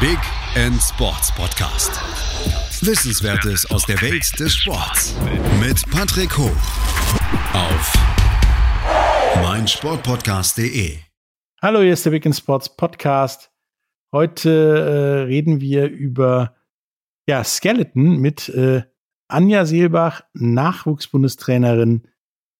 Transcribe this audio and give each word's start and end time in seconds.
Big 0.00 0.18
End 0.54 0.80
Sports 0.80 1.34
Podcast. 1.34 1.90
Wissenswertes 2.86 3.68
aus 3.68 3.84
der 3.84 4.00
Welt 4.00 4.38
des 4.38 4.54
Sports 4.54 5.16
mit 5.58 5.90
Patrick 5.90 6.38
Hoch 6.38 6.54
auf 7.52 7.92
meinsportpodcast.de. 9.42 10.98
Hallo, 11.60 11.80
hier 11.80 11.94
ist 11.94 12.06
der 12.06 12.12
Big 12.12 12.24
End 12.24 12.36
Sports 12.36 12.76
Podcast. 12.76 13.50
Heute 14.12 14.50
äh, 14.50 15.22
reden 15.26 15.60
wir 15.60 15.88
über 15.88 16.54
ja, 17.28 17.42
Skeleton 17.42 18.18
mit 18.18 18.48
äh, 18.50 18.84
Anja 19.26 19.64
Seelbach, 19.64 20.22
Nachwuchsbundestrainerin 20.32 22.06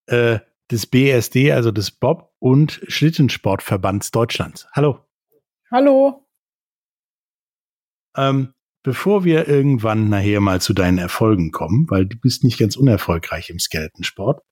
äh, 0.07 0.41
des 0.73 0.89
BSD, 0.89 1.53
also 1.53 1.71
des 1.71 1.93
Bob- 1.93 2.35
und 2.41 2.81
Schlittensportverbands 2.89 4.11
Deutschlands. 4.11 4.67
Hallo. 4.73 5.05
Hallo. 5.71 6.28
Ähm, 8.19 8.55
bevor 8.83 9.25
wir 9.25 9.49
irgendwann 9.49 10.09
nachher 10.09 10.41
mal 10.41 10.61
zu 10.61 10.73
deinen 10.73 10.99
Erfolgen 10.99 11.53
kommen, 11.53 11.87
weil 11.89 12.07
du 12.07 12.19
bist 12.19 12.43
nicht 12.43 12.59
ganz 12.59 12.77
unerfolgreich 12.77 13.51
im 13.51 13.59
Skeletonsport. 13.59 14.43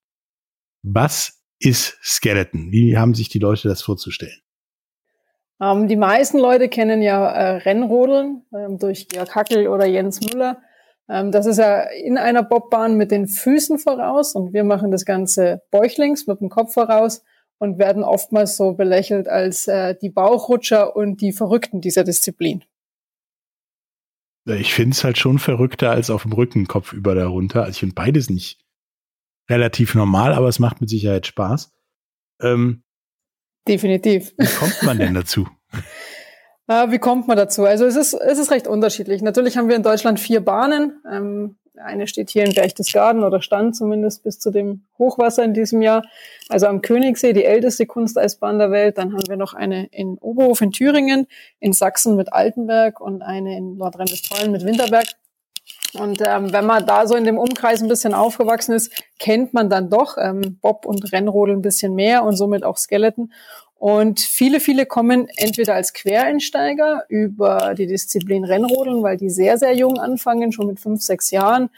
Was 0.82 1.42
ist 1.58 1.98
Skeleton? 2.02 2.70
Wie 2.70 2.96
haben 2.96 3.14
sich 3.14 3.28
die 3.28 3.38
Leute 3.38 3.68
das 3.68 3.82
vorzustellen? 3.82 4.40
Ähm, 5.60 5.88
die 5.88 5.96
meisten 5.96 6.38
Leute 6.38 6.68
kennen 6.68 7.02
ja 7.02 7.28
äh, 7.28 7.56
Rennrodeln 7.56 8.42
ähm, 8.54 8.78
durch 8.78 9.08
Georg 9.08 9.34
Hackel 9.34 9.68
oder 9.68 9.86
Jens 9.86 10.20
Müller. 10.20 10.60
Ähm, 11.08 11.32
das 11.32 11.46
ist 11.46 11.58
ja 11.58 11.80
in 11.80 12.18
einer 12.18 12.42
Bobbahn 12.42 12.96
mit 12.96 13.10
den 13.10 13.26
Füßen 13.26 13.78
voraus 13.78 14.34
und 14.34 14.52
wir 14.52 14.64
machen 14.64 14.90
das 14.90 15.04
Ganze 15.04 15.62
bäuchlings 15.70 16.26
mit 16.26 16.40
dem 16.40 16.50
Kopf 16.50 16.74
voraus 16.74 17.24
und 17.58 17.78
werden 17.78 18.04
oftmals 18.04 18.56
so 18.56 18.74
belächelt 18.74 19.28
als 19.28 19.66
äh, 19.66 19.94
die 20.00 20.10
Bauchrutscher 20.10 20.94
und 20.94 21.20
die 21.20 21.32
Verrückten 21.32 21.80
dieser 21.80 22.04
Disziplin. 22.04 22.62
Ich 24.46 24.74
finde 24.74 24.94
es 24.94 25.02
halt 25.02 25.18
schon 25.18 25.38
verrückter 25.38 25.90
als 25.90 26.08
auf 26.08 26.22
dem 26.22 26.32
Rücken 26.32 26.66
Kopf 26.66 26.92
über 26.92 27.14
da 27.14 27.26
runter. 27.26 27.60
Also 27.62 27.72
ich 27.72 27.80
finde 27.80 27.94
beides 27.94 28.30
nicht 28.30 28.60
relativ 29.50 29.94
normal, 29.94 30.32
aber 30.32 30.48
es 30.48 30.58
macht 30.58 30.80
mit 30.80 30.88
Sicherheit 30.88 31.26
Spaß. 31.26 31.72
Ähm, 32.40 32.84
Definitiv. 33.66 34.32
Wie 34.38 34.46
kommt 34.46 34.82
man 34.82 34.98
denn 34.98 35.14
dazu? 35.14 35.48
Äh, 36.68 36.90
wie 36.90 36.98
kommt 36.98 37.26
man 37.26 37.36
dazu? 37.36 37.64
Also 37.64 37.84
es 37.86 37.96
ist, 37.96 38.14
es 38.14 38.38
ist 38.38 38.50
recht 38.52 38.68
unterschiedlich. 38.68 39.22
Natürlich 39.22 39.56
haben 39.56 39.68
wir 39.68 39.76
in 39.76 39.82
Deutschland 39.82 40.20
vier 40.20 40.40
Bahnen. 40.40 41.02
Ähm, 41.10 41.58
eine 41.84 42.06
steht 42.06 42.30
hier 42.30 42.44
in 42.44 42.54
Berchtesgaden 42.54 43.24
oder 43.24 43.40
stand 43.42 43.76
zumindest 43.76 44.22
bis 44.22 44.38
zu 44.38 44.50
dem 44.50 44.84
Hochwasser 44.98 45.44
in 45.44 45.54
diesem 45.54 45.82
Jahr. 45.82 46.04
Also 46.48 46.66
am 46.66 46.82
Königssee, 46.82 47.32
die 47.32 47.44
älteste 47.44 47.86
Kunsteisbahn 47.86 48.58
der 48.58 48.70
Welt. 48.70 48.98
Dann 48.98 49.12
haben 49.12 49.28
wir 49.28 49.36
noch 49.36 49.54
eine 49.54 49.86
in 49.86 50.18
Oberhof 50.18 50.60
in 50.60 50.72
Thüringen, 50.72 51.26
in 51.60 51.72
Sachsen 51.72 52.16
mit 52.16 52.32
Altenberg 52.32 53.00
und 53.00 53.22
eine 53.22 53.56
in 53.56 53.76
Nordrhein-Westfalen 53.76 54.52
mit 54.52 54.64
Winterberg. 54.64 55.06
Und 55.94 56.20
ähm, 56.24 56.52
wenn 56.52 56.66
man 56.66 56.86
da 56.86 57.06
so 57.06 57.14
in 57.14 57.24
dem 57.24 57.38
Umkreis 57.38 57.82
ein 57.82 57.88
bisschen 57.88 58.14
aufgewachsen 58.14 58.74
ist, 58.74 58.92
kennt 59.18 59.54
man 59.54 59.70
dann 59.70 59.88
doch 59.88 60.18
ähm, 60.18 60.58
Bob 60.60 60.84
und 60.84 61.12
Rennrodel 61.12 61.56
ein 61.56 61.62
bisschen 61.62 61.94
mehr 61.94 62.24
und 62.24 62.36
somit 62.36 62.64
auch 62.64 62.76
Skeleton. 62.76 63.32
Und 63.78 64.20
viele, 64.20 64.60
viele 64.60 64.86
kommen 64.86 65.28
entweder 65.36 65.74
als 65.74 65.92
Quereinsteiger 65.92 67.04
über 67.08 67.74
die 67.76 67.86
Disziplin 67.86 68.44
Rennrodeln, 68.44 69.02
weil 69.02 69.16
die 69.18 69.30
sehr, 69.30 69.58
sehr 69.58 69.74
jung 69.74 69.98
anfangen, 69.98 70.52
schon 70.52 70.66
mit 70.66 70.80
fünf, 70.80 71.02
sechs 71.02 71.30
Jahren, 71.30 71.68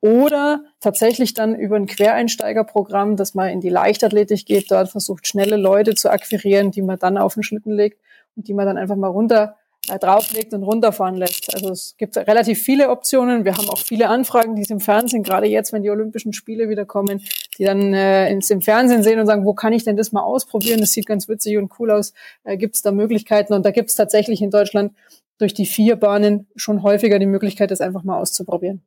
oder 0.00 0.62
tatsächlich 0.80 1.34
dann 1.34 1.56
über 1.56 1.76
ein 1.76 1.86
Quereinsteigerprogramm, 1.86 3.16
dass 3.16 3.34
man 3.34 3.48
in 3.48 3.60
die 3.60 3.68
Leichtathletik 3.68 4.46
geht, 4.46 4.70
dort 4.70 4.90
versucht, 4.90 5.26
schnelle 5.26 5.56
Leute 5.56 5.94
zu 5.94 6.10
akquirieren, 6.10 6.70
die 6.70 6.82
man 6.82 6.98
dann 6.98 7.18
auf 7.18 7.34
den 7.34 7.42
Schlitten 7.42 7.72
legt 7.72 7.98
und 8.36 8.46
die 8.46 8.54
man 8.54 8.66
dann 8.66 8.78
einfach 8.78 8.94
mal 8.94 9.08
runter 9.08 9.56
äh, 9.88 9.98
drauflegt 9.98 10.54
und 10.54 10.62
runterfahren 10.62 11.16
lässt. 11.16 11.52
Also 11.52 11.70
es 11.70 11.96
gibt 11.96 12.16
relativ 12.16 12.62
viele 12.62 12.90
Optionen. 12.90 13.44
Wir 13.44 13.56
haben 13.56 13.68
auch 13.68 13.78
viele 13.78 14.08
Anfragen, 14.08 14.54
die 14.54 14.62
es 14.62 14.70
im 14.70 14.80
Fernsehen, 14.80 15.24
gerade 15.24 15.46
jetzt, 15.46 15.72
wenn 15.72 15.82
die 15.82 15.90
Olympischen 15.90 16.32
Spiele 16.32 16.68
wieder 16.68 16.84
kommen, 16.84 17.24
die 17.58 17.64
dann 17.64 17.92
äh, 17.92 18.30
ins 18.30 18.50
im 18.50 18.62
Fernsehen 18.62 19.02
sehen 19.02 19.18
und 19.18 19.26
sagen, 19.26 19.44
wo 19.44 19.52
kann 19.52 19.72
ich 19.72 19.84
denn 19.84 19.96
das 19.96 20.12
mal 20.12 20.22
ausprobieren? 20.22 20.80
Das 20.80 20.92
sieht 20.92 21.06
ganz 21.06 21.28
witzig 21.28 21.58
und 21.58 21.72
cool 21.78 21.90
aus. 21.90 22.12
Äh, 22.44 22.56
gibt 22.56 22.76
es 22.76 22.82
da 22.82 22.92
Möglichkeiten? 22.92 23.52
Und 23.52 23.64
da 23.64 23.70
gibt 23.70 23.90
es 23.90 23.96
tatsächlich 23.96 24.40
in 24.40 24.50
Deutschland 24.50 24.92
durch 25.38 25.54
die 25.54 25.66
vier 25.66 25.96
Bahnen 25.96 26.46
schon 26.56 26.82
häufiger 26.82 27.18
die 27.18 27.26
Möglichkeit, 27.26 27.70
das 27.70 27.80
einfach 27.80 28.04
mal 28.04 28.18
auszuprobieren. 28.18 28.82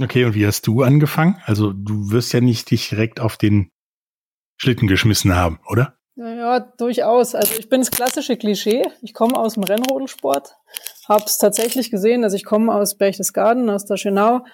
Okay, 0.00 0.24
und 0.24 0.34
wie 0.34 0.46
hast 0.46 0.66
du 0.66 0.82
angefangen? 0.82 1.36
Also 1.44 1.72
du 1.72 2.10
wirst 2.10 2.32
ja 2.32 2.40
nicht 2.40 2.70
dich 2.70 2.88
direkt 2.88 3.20
auf 3.20 3.36
den 3.36 3.70
Schlitten 4.56 4.86
geschmissen 4.86 5.34
haben, 5.34 5.60
oder? 5.68 5.98
Ja, 6.14 6.58
durchaus. 6.58 7.34
Also 7.34 7.54
ich 7.58 7.68
bin 7.68 7.80
das 7.80 7.90
klassische 7.90 8.36
Klischee. 8.36 8.82
Ich 9.02 9.14
komme 9.14 9.36
aus 9.36 9.54
dem 9.54 9.62
Rennrodelsport, 9.62 10.56
habe 11.08 11.24
es 11.24 11.38
tatsächlich 11.38 11.90
gesehen. 11.90 12.24
Also 12.24 12.36
ich 12.36 12.44
komme 12.44 12.74
aus 12.74 12.96
Berchtesgaden, 12.96 13.70
aus 13.70 13.86
der 13.86 13.96
Schönau. 13.96 14.44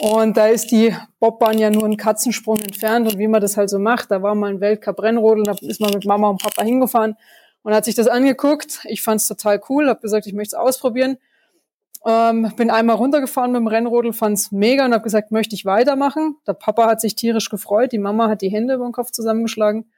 Und 0.00 0.36
da 0.36 0.48
ist 0.48 0.72
die 0.72 0.94
Bobbahn 1.20 1.58
ja 1.58 1.70
nur 1.70 1.84
ein 1.84 1.96
Katzensprung 1.96 2.58
entfernt. 2.58 3.12
Und 3.12 3.18
wie 3.18 3.28
man 3.28 3.40
das 3.40 3.56
halt 3.56 3.70
so 3.70 3.78
macht, 3.78 4.10
da 4.10 4.22
war 4.22 4.34
mal 4.34 4.50
ein 4.50 4.60
Weltcup-Rennrodel, 4.60 5.44
da 5.44 5.54
ist 5.60 5.80
man 5.80 5.92
mit 5.92 6.04
Mama 6.04 6.28
und 6.28 6.42
Papa 6.42 6.62
hingefahren 6.62 7.16
und 7.62 7.74
hat 7.74 7.84
sich 7.84 7.94
das 7.94 8.08
angeguckt. 8.08 8.80
Ich 8.84 9.02
fand 9.02 9.20
es 9.20 9.28
total 9.28 9.60
cool, 9.68 9.88
habe 9.88 10.00
gesagt, 10.00 10.26
ich 10.26 10.34
möchte 10.34 10.56
es 10.56 10.60
ausprobieren. 10.60 11.18
Ähm, 12.06 12.52
bin 12.56 12.70
einmal 12.70 12.96
runtergefahren 12.96 13.52
mit 13.52 13.60
dem 13.60 13.66
Rennrodel, 13.66 14.12
fand 14.12 14.36
es 14.36 14.52
mega 14.52 14.84
und 14.84 14.92
habe 14.92 15.04
gesagt, 15.04 15.30
möchte 15.30 15.54
ich 15.54 15.64
weitermachen. 15.64 16.36
Der 16.46 16.52
Papa 16.52 16.86
hat 16.86 17.00
sich 17.00 17.14
tierisch 17.14 17.48
gefreut, 17.48 17.92
die 17.92 17.98
Mama 17.98 18.28
hat 18.28 18.42
die 18.42 18.50
Hände 18.50 18.74
über 18.74 18.84
den 18.84 18.92
Kopf 18.92 19.10
zusammengeschlagen. 19.10 19.90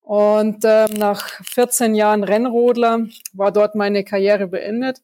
Und 0.00 0.64
ähm, 0.64 0.94
nach 0.98 1.28
14 1.44 1.94
Jahren 1.94 2.24
Rennrodler 2.24 3.06
war 3.32 3.52
dort 3.52 3.76
meine 3.76 4.02
Karriere 4.02 4.48
beendet. 4.48 5.02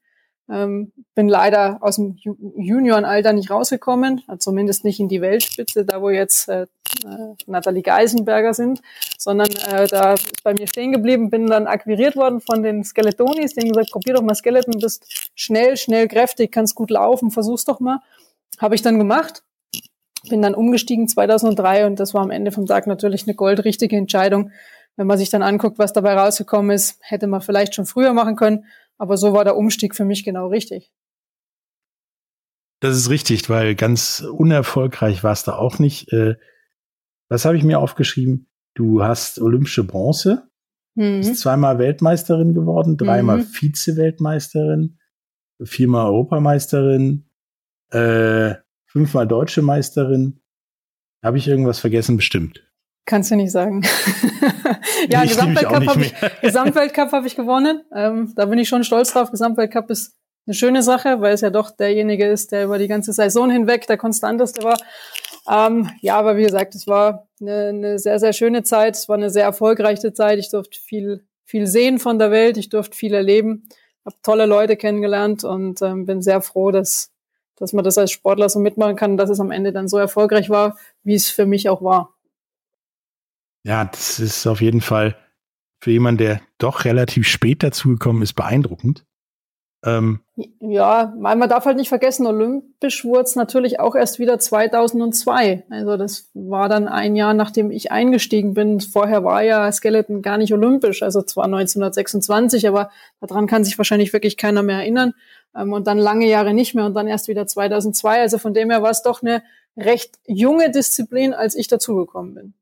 Ähm, 0.50 0.92
bin 1.14 1.28
leider 1.28 1.78
aus 1.82 1.96
dem 1.96 2.16
Juniorenalter 2.16 3.34
nicht 3.34 3.50
rausgekommen, 3.50 4.22
zumindest 4.38 4.82
nicht 4.84 4.98
in 4.98 5.08
die 5.08 5.20
Weltspitze, 5.20 5.84
da 5.84 6.00
wo 6.00 6.08
jetzt 6.08 6.48
äh, 6.48 6.62
äh, 6.62 7.34
Nathalie 7.46 7.82
Geisenberger 7.82 8.54
sind, 8.54 8.80
sondern 9.18 9.50
äh, 9.70 9.86
da 9.88 10.14
ist 10.14 10.42
bei 10.42 10.54
mir 10.54 10.66
stehen 10.66 10.92
geblieben, 10.92 11.28
bin 11.28 11.46
dann 11.48 11.66
akquiriert 11.66 12.16
worden 12.16 12.40
von 12.40 12.62
den 12.62 12.82
Skeletonis, 12.82 13.54
die 13.54 13.60
haben 13.60 13.68
gesagt, 13.68 13.90
probier 13.90 14.14
doch 14.14 14.22
mal 14.22 14.34
Skeleton, 14.34 14.80
bist 14.80 15.30
schnell, 15.34 15.76
schnell, 15.76 16.08
kräftig, 16.08 16.50
kannst 16.50 16.74
gut 16.74 16.90
laufen, 16.90 17.30
versuch's 17.30 17.66
doch 17.66 17.80
mal. 17.80 18.00
Habe 18.58 18.74
ich 18.74 18.80
dann 18.82 18.98
gemacht, 18.98 19.42
bin 20.30 20.40
dann 20.40 20.54
umgestiegen 20.54 21.08
2003 21.08 21.86
und 21.86 22.00
das 22.00 22.14
war 22.14 22.22
am 22.22 22.30
Ende 22.30 22.52
vom 22.52 22.66
Tag 22.66 22.86
natürlich 22.86 23.26
eine 23.26 23.34
goldrichtige 23.34 23.96
Entscheidung, 23.96 24.50
wenn 24.96 25.06
man 25.06 25.18
sich 25.18 25.30
dann 25.30 25.42
anguckt, 25.42 25.78
was 25.78 25.92
dabei 25.92 26.14
rausgekommen 26.14 26.72
ist, 26.72 26.98
hätte 27.00 27.28
man 27.28 27.40
vielleicht 27.40 27.74
schon 27.74 27.86
früher 27.86 28.12
machen 28.12 28.34
können, 28.34 28.64
aber 28.98 29.16
so 29.16 29.32
war 29.32 29.44
der 29.44 29.56
Umstieg 29.56 29.94
für 29.94 30.04
mich 30.04 30.24
genau 30.24 30.48
richtig. 30.48 30.92
Das 32.80 32.96
ist 32.96 33.10
richtig, 33.10 33.48
weil 33.48 33.74
ganz 33.74 34.20
unerfolgreich 34.20 35.24
war 35.24 35.32
es 35.32 35.44
da 35.44 35.56
auch 35.56 35.78
nicht. 35.78 36.12
Äh, 36.12 36.36
was 37.28 37.44
habe 37.44 37.56
ich 37.56 37.64
mir 37.64 37.80
aufgeschrieben? 37.80 38.48
Du 38.74 39.02
hast 39.02 39.40
olympische 39.40 39.84
Bronze, 39.84 40.48
mhm. 40.94 41.18
bist 41.18 41.38
zweimal 41.38 41.78
Weltmeisterin 41.78 42.54
geworden, 42.54 42.96
dreimal 42.96 43.38
mhm. 43.38 43.44
Vize-Weltmeisterin, 43.44 44.98
viermal 45.62 46.06
Europameisterin, 46.06 47.28
äh, 47.90 48.54
fünfmal 48.86 49.26
deutsche 49.26 49.62
Meisterin. 49.62 50.40
Habe 51.22 51.38
ich 51.38 51.48
irgendwas 51.48 51.80
vergessen? 51.80 52.16
Bestimmt. 52.16 52.67
Kannst 53.08 53.30
du 53.30 53.36
nicht 53.36 53.52
sagen. 53.52 53.80
ja, 55.08 55.24
ich 55.24 55.30
Gesamtweltcup 55.30 55.86
habe 55.86 56.02
ich, 56.02 56.14
Gesamtweltcup 56.42 57.10
hab 57.10 57.24
ich 57.24 57.36
gewonnen. 57.36 57.80
Ähm, 57.94 58.34
da 58.36 58.44
bin 58.44 58.58
ich 58.58 58.68
schon 58.68 58.84
stolz 58.84 59.14
drauf. 59.14 59.30
Gesamtweltcup 59.30 59.88
ist 59.88 60.14
eine 60.46 60.52
schöne 60.52 60.82
Sache, 60.82 61.22
weil 61.22 61.32
es 61.32 61.40
ja 61.40 61.48
doch 61.48 61.70
derjenige 61.70 62.28
ist, 62.28 62.52
der 62.52 62.66
über 62.66 62.76
die 62.76 62.86
ganze 62.86 63.14
Saison 63.14 63.50
hinweg 63.50 63.86
der 63.86 63.96
konstanteste 63.96 64.62
war. 64.62 64.76
Ähm, 65.48 65.88
ja, 66.02 66.18
aber 66.18 66.36
wie 66.36 66.42
gesagt, 66.42 66.74
es 66.74 66.86
war 66.86 67.26
eine, 67.40 67.68
eine 67.68 67.98
sehr, 67.98 68.18
sehr 68.18 68.34
schöne 68.34 68.62
Zeit. 68.62 68.94
Es 68.94 69.08
war 69.08 69.16
eine 69.16 69.30
sehr 69.30 69.44
erfolgreiche 69.44 70.12
Zeit. 70.12 70.38
Ich 70.38 70.50
durfte 70.50 70.78
viel, 70.78 71.24
viel 71.46 71.66
sehen 71.66 71.98
von 71.98 72.18
der 72.18 72.30
Welt. 72.30 72.58
Ich 72.58 72.68
durfte 72.68 72.94
viel 72.94 73.14
erleben. 73.14 73.70
Habe 74.04 74.16
tolle 74.22 74.44
Leute 74.44 74.76
kennengelernt 74.76 75.44
und 75.44 75.80
ähm, 75.80 76.04
bin 76.04 76.20
sehr 76.20 76.42
froh, 76.42 76.72
dass, 76.72 77.10
dass 77.56 77.72
man 77.72 77.84
das 77.84 77.96
als 77.96 78.10
Sportler 78.10 78.50
so 78.50 78.58
mitmachen 78.58 78.96
kann, 78.96 79.16
dass 79.16 79.30
es 79.30 79.40
am 79.40 79.50
Ende 79.50 79.72
dann 79.72 79.88
so 79.88 79.96
erfolgreich 79.96 80.50
war, 80.50 80.76
wie 81.04 81.14
es 81.14 81.30
für 81.30 81.46
mich 81.46 81.70
auch 81.70 81.80
war. 81.80 82.17
Ja, 83.68 83.84
das 83.84 84.18
ist 84.18 84.46
auf 84.46 84.62
jeden 84.62 84.80
Fall 84.80 85.14
für 85.78 85.90
jemanden, 85.90 86.24
der 86.24 86.40
doch 86.56 86.86
relativ 86.86 87.28
spät 87.28 87.62
dazugekommen 87.62 88.22
ist, 88.22 88.32
beeindruckend. 88.32 89.04
Ähm, 89.84 90.20
ja, 90.58 91.14
man 91.18 91.38
darf 91.50 91.66
halt 91.66 91.76
nicht 91.76 91.90
vergessen, 91.90 92.26
olympisch 92.26 93.04
wurde 93.04 93.24
es 93.24 93.36
natürlich 93.36 93.78
auch 93.78 93.94
erst 93.94 94.18
wieder 94.18 94.38
2002. 94.38 95.64
Also 95.68 95.98
das 95.98 96.30
war 96.32 96.70
dann 96.70 96.88
ein 96.88 97.14
Jahr, 97.14 97.34
nachdem 97.34 97.70
ich 97.70 97.92
eingestiegen 97.92 98.54
bin. 98.54 98.80
Vorher 98.80 99.22
war 99.22 99.42
ja 99.42 99.70
Skeleton 99.70 100.22
gar 100.22 100.38
nicht 100.38 100.54
olympisch, 100.54 101.02
also 101.02 101.20
zwar 101.20 101.44
1926, 101.44 102.66
aber 102.66 102.90
daran 103.20 103.46
kann 103.46 103.64
sich 103.64 103.76
wahrscheinlich 103.76 104.14
wirklich 104.14 104.38
keiner 104.38 104.62
mehr 104.62 104.78
erinnern. 104.78 105.12
Ähm, 105.54 105.74
und 105.74 105.86
dann 105.86 105.98
lange 105.98 106.26
Jahre 106.26 106.54
nicht 106.54 106.74
mehr 106.74 106.86
und 106.86 106.94
dann 106.94 107.06
erst 107.06 107.28
wieder 107.28 107.46
2002. 107.46 108.22
Also 108.22 108.38
von 108.38 108.54
dem 108.54 108.70
her 108.70 108.82
war 108.82 108.90
es 108.90 109.02
doch 109.02 109.22
eine 109.22 109.42
recht 109.76 110.18
junge 110.26 110.70
Disziplin, 110.70 111.34
als 111.34 111.54
ich 111.54 111.68
dazugekommen 111.68 112.34
bin. 112.34 112.54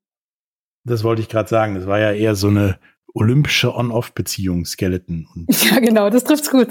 Das 0.87 1.03
wollte 1.03 1.21
ich 1.21 1.29
gerade 1.29 1.49
sagen. 1.49 1.75
Das 1.75 1.87
war 1.87 1.99
ja 1.99 2.12
eher 2.12 2.37
so 2.37 2.47
eine 2.49 2.79
olympische 3.12 3.75
On-Off-Beziehung, 3.75 4.65
Skeleton. 4.65 5.27
ja, 5.71 5.81
genau, 5.81 6.11
das 6.11 6.25
trifft's 6.25 6.50
gut. 6.50 6.69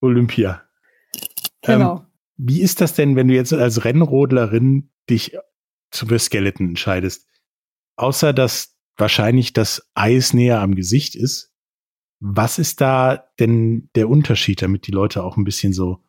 Olympia. 0.00 0.62
Genau. 1.62 1.96
Ähm, 1.98 2.06
wie 2.36 2.62
ist 2.62 2.80
das 2.80 2.94
denn, 2.94 3.14
wenn 3.14 3.28
du 3.28 3.34
jetzt 3.34 3.52
als 3.52 3.84
Rennrodlerin 3.84 4.90
dich 5.10 5.36
für 5.92 6.18
Skeleton 6.18 6.68
entscheidest? 6.68 7.26
Außer 7.96 8.32
dass 8.32 8.76
wahrscheinlich 8.96 9.52
das 9.52 9.90
Eis 9.94 10.32
näher 10.32 10.60
am 10.60 10.74
Gesicht 10.74 11.14
ist, 11.14 11.52
was 12.20 12.58
ist 12.58 12.80
da 12.80 13.28
denn 13.38 13.90
der 13.94 14.08
Unterschied, 14.08 14.62
damit 14.62 14.86
die 14.86 14.92
Leute 14.92 15.22
auch 15.22 15.36
ein 15.36 15.44
bisschen 15.44 15.72
so 15.72 16.02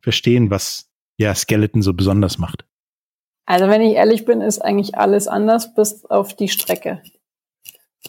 verstehen, 0.00 0.50
was 0.50 0.90
ja 1.16 1.34
Skeleton 1.34 1.82
so 1.82 1.94
besonders 1.94 2.38
macht? 2.38 2.66
Also 3.46 3.68
wenn 3.68 3.80
ich 3.80 3.94
ehrlich 3.94 4.24
bin, 4.24 4.40
ist 4.40 4.58
eigentlich 4.58 4.98
alles 4.98 5.28
anders 5.28 5.74
bis 5.74 6.04
auf 6.04 6.34
die 6.34 6.48
Strecke. 6.48 7.00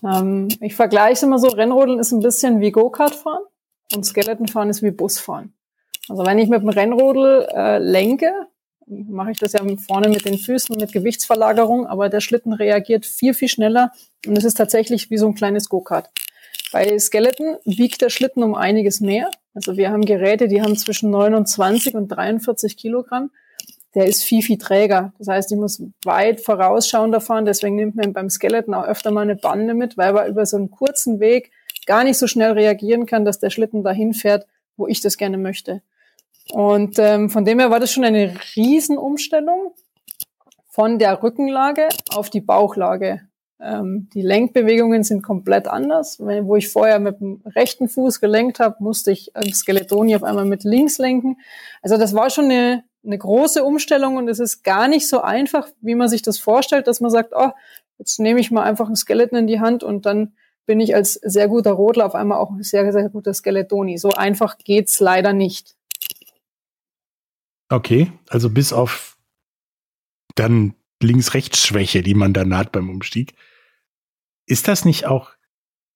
Ähm, 0.04 0.48
ich 0.60 0.76
vergleiche 0.76 1.14
es 1.14 1.24
immer 1.24 1.40
so, 1.40 1.48
Rennrodeln 1.48 2.00
ist 2.00 2.12
ein 2.12 2.22
bisschen 2.22 2.60
wie 2.60 2.72
Go-Kart 2.72 3.16
fahren 3.16 3.44
und 3.96 4.06
Skeleton 4.06 4.48
fahren 4.48 4.70
ist 4.70 4.82
wie 4.82 4.92
Busfahren. 4.92 5.54
Also 6.10 6.26
wenn 6.26 6.40
ich 6.40 6.50
mit 6.50 6.62
dem 6.62 6.70
Rennrodel 6.70 7.48
äh, 7.54 7.78
lenke, 7.78 8.32
mache 8.88 9.32
ich 9.32 9.40
das 9.40 9.54
ja 9.54 9.62
vorne 9.78 10.10
mit 10.10 10.26
den 10.26 10.38
Füßen 10.38 10.76
mit 10.78 10.94
Gewichtsverlagerung, 10.94 11.86
aber 11.86 12.10
der 12.10 12.22
Schlitten 12.22 12.54
reagiert 12.54 13.06
viel, 13.06 13.34
viel 13.34 13.50
schneller 13.50 13.92
und 14.26 14.38
es 14.38 14.46
ist 14.46 14.56
tatsächlich 14.56 15.10
wie 15.10 15.18
so 15.18 15.28
ein 15.28 15.36
kleines 15.36 15.70
Go-Kart. 15.70 16.10
Bei 16.72 16.98
Skeleton 16.98 17.58
wiegt 17.66 18.02
der 18.02 18.10
Schlitten 18.10 18.44
um 18.44 18.56
einiges 18.56 19.00
mehr. 19.02 19.30
Also 19.54 19.78
wir 19.78 19.90
haben 19.92 20.04
Geräte, 20.04 20.48
die 20.48 20.62
haben 20.62 20.76
zwischen 20.76 21.10
29 21.12 21.96
und 21.96 22.08
43 22.10 22.78
Kilogramm. 22.78 23.32
Der 23.98 24.06
ist 24.06 24.24
viel, 24.24 24.44
viel 24.44 24.60
träger. 24.60 25.12
Das 25.18 25.28
heißt, 25.28 25.52
ich 25.52 25.58
muss 25.58 25.82
weit 26.06 26.42
vorausschauender 26.42 27.20
fahren. 27.20 27.46
Deswegen 27.46 27.76
nimmt 27.78 27.96
man 27.96 28.14
beim 28.14 28.30
Skeleton 28.30 28.76
auch 28.76 28.86
öfter 28.86 29.10
mal 29.10 29.22
eine 29.22 29.36
Bande 29.36 29.74
mit, 29.74 29.98
weil 29.98 30.14
man 30.14 30.28
über 30.28 30.46
so 30.46 30.56
einen 30.56 30.70
kurzen 30.70 31.20
Weg 31.20 31.50
gar 31.88 32.04
nicht 32.04 32.20
so 32.20 32.28
schnell 32.28 32.52
reagieren 32.52 33.08
kann, 33.08 33.26
dass 33.26 33.40
der 33.40 33.50
Schlitten 33.50 33.84
dahin 33.84 34.14
fährt, 34.14 34.46
wo 34.76 34.86
ich 34.86 35.02
das 35.02 35.18
gerne 35.18 35.40
möchte. 35.40 35.82
Und 36.52 37.00
ähm, 37.00 37.32
von 37.32 37.44
dem 37.44 37.58
her 37.58 37.72
war 37.72 37.80
das 37.80 37.92
schon 37.92 38.04
eine 38.04 38.36
Riesenumstellung 38.56 39.74
von 40.70 41.00
der 41.00 41.24
Rückenlage 41.24 41.90
auf 42.14 42.30
die 42.30 42.42
Bauchlage. 42.42 43.22
Ähm, 43.60 44.10
die 44.14 44.22
Lenkbewegungen 44.22 45.04
sind 45.04 45.24
komplett 45.24 45.68
anders. 45.68 46.24
Wenn, 46.24 46.46
wo 46.46 46.56
ich 46.56 46.70
vorher 46.70 47.00
mit 47.00 47.20
dem 47.20 47.42
rechten 47.48 47.90
Fuß 47.90 48.20
gelenkt 48.20 48.60
habe, 48.60 48.76
musste 48.80 49.12
ich 49.12 49.32
im 49.36 49.52
Skeletoni 49.52 50.16
auf 50.16 50.24
einmal 50.24 50.46
mit 50.46 50.64
links 50.64 51.00
lenken. 51.00 51.38
Also 51.82 51.98
das 51.98 52.14
war 52.14 52.30
schon 52.30 52.46
eine, 52.46 52.84
eine 53.08 53.18
große 53.18 53.64
Umstellung 53.64 54.18
und 54.18 54.28
es 54.28 54.40
ist 54.40 54.64
gar 54.64 54.88
nicht 54.88 55.08
so 55.08 55.22
einfach, 55.22 55.68
wie 55.82 55.96
man 55.96 56.10
sich 56.10 56.22
das 56.22 56.38
vorstellt, 56.38 56.88
dass 56.88 57.02
man 57.02 57.10
sagt, 57.10 57.34
oh, 57.36 57.52
jetzt 57.98 58.20
nehme 58.20 58.40
ich 58.40 58.52
mal 58.52 58.64
einfach 58.64 58.88
ein 58.90 58.96
Skeleton 58.96 59.40
in 59.40 59.48
die 59.48 59.60
Hand 59.60 59.84
und 59.84 60.06
dann 60.06 60.34
bin 60.66 60.80
ich 60.80 60.94
als 60.94 61.14
sehr 61.14 61.48
guter 61.48 61.72
Rodler 61.72 62.06
auf 62.06 62.14
einmal 62.14 62.38
auch 62.38 62.52
ein 62.52 62.62
sehr, 62.62 62.92
sehr 62.92 63.10
guter 63.10 63.34
Skeletoni. 63.34 63.98
So 63.98 64.10
einfach 64.10 64.58
geht's 64.58 65.00
leider 65.00 65.34
nicht. 65.34 65.76
Okay, 67.70 68.12
also 68.30 68.50
bis 68.50 68.74
auf 68.74 69.18
dann 70.36 70.76
Links-Rechts-Schwäche, 71.02 72.02
die 72.02 72.14
man 72.14 72.34
dann 72.34 72.56
hat 72.56 72.72
beim 72.72 72.90
Umstieg. 72.90 73.34
Ist 74.46 74.68
das 74.68 74.86
nicht 74.86 75.06
auch 75.06 75.32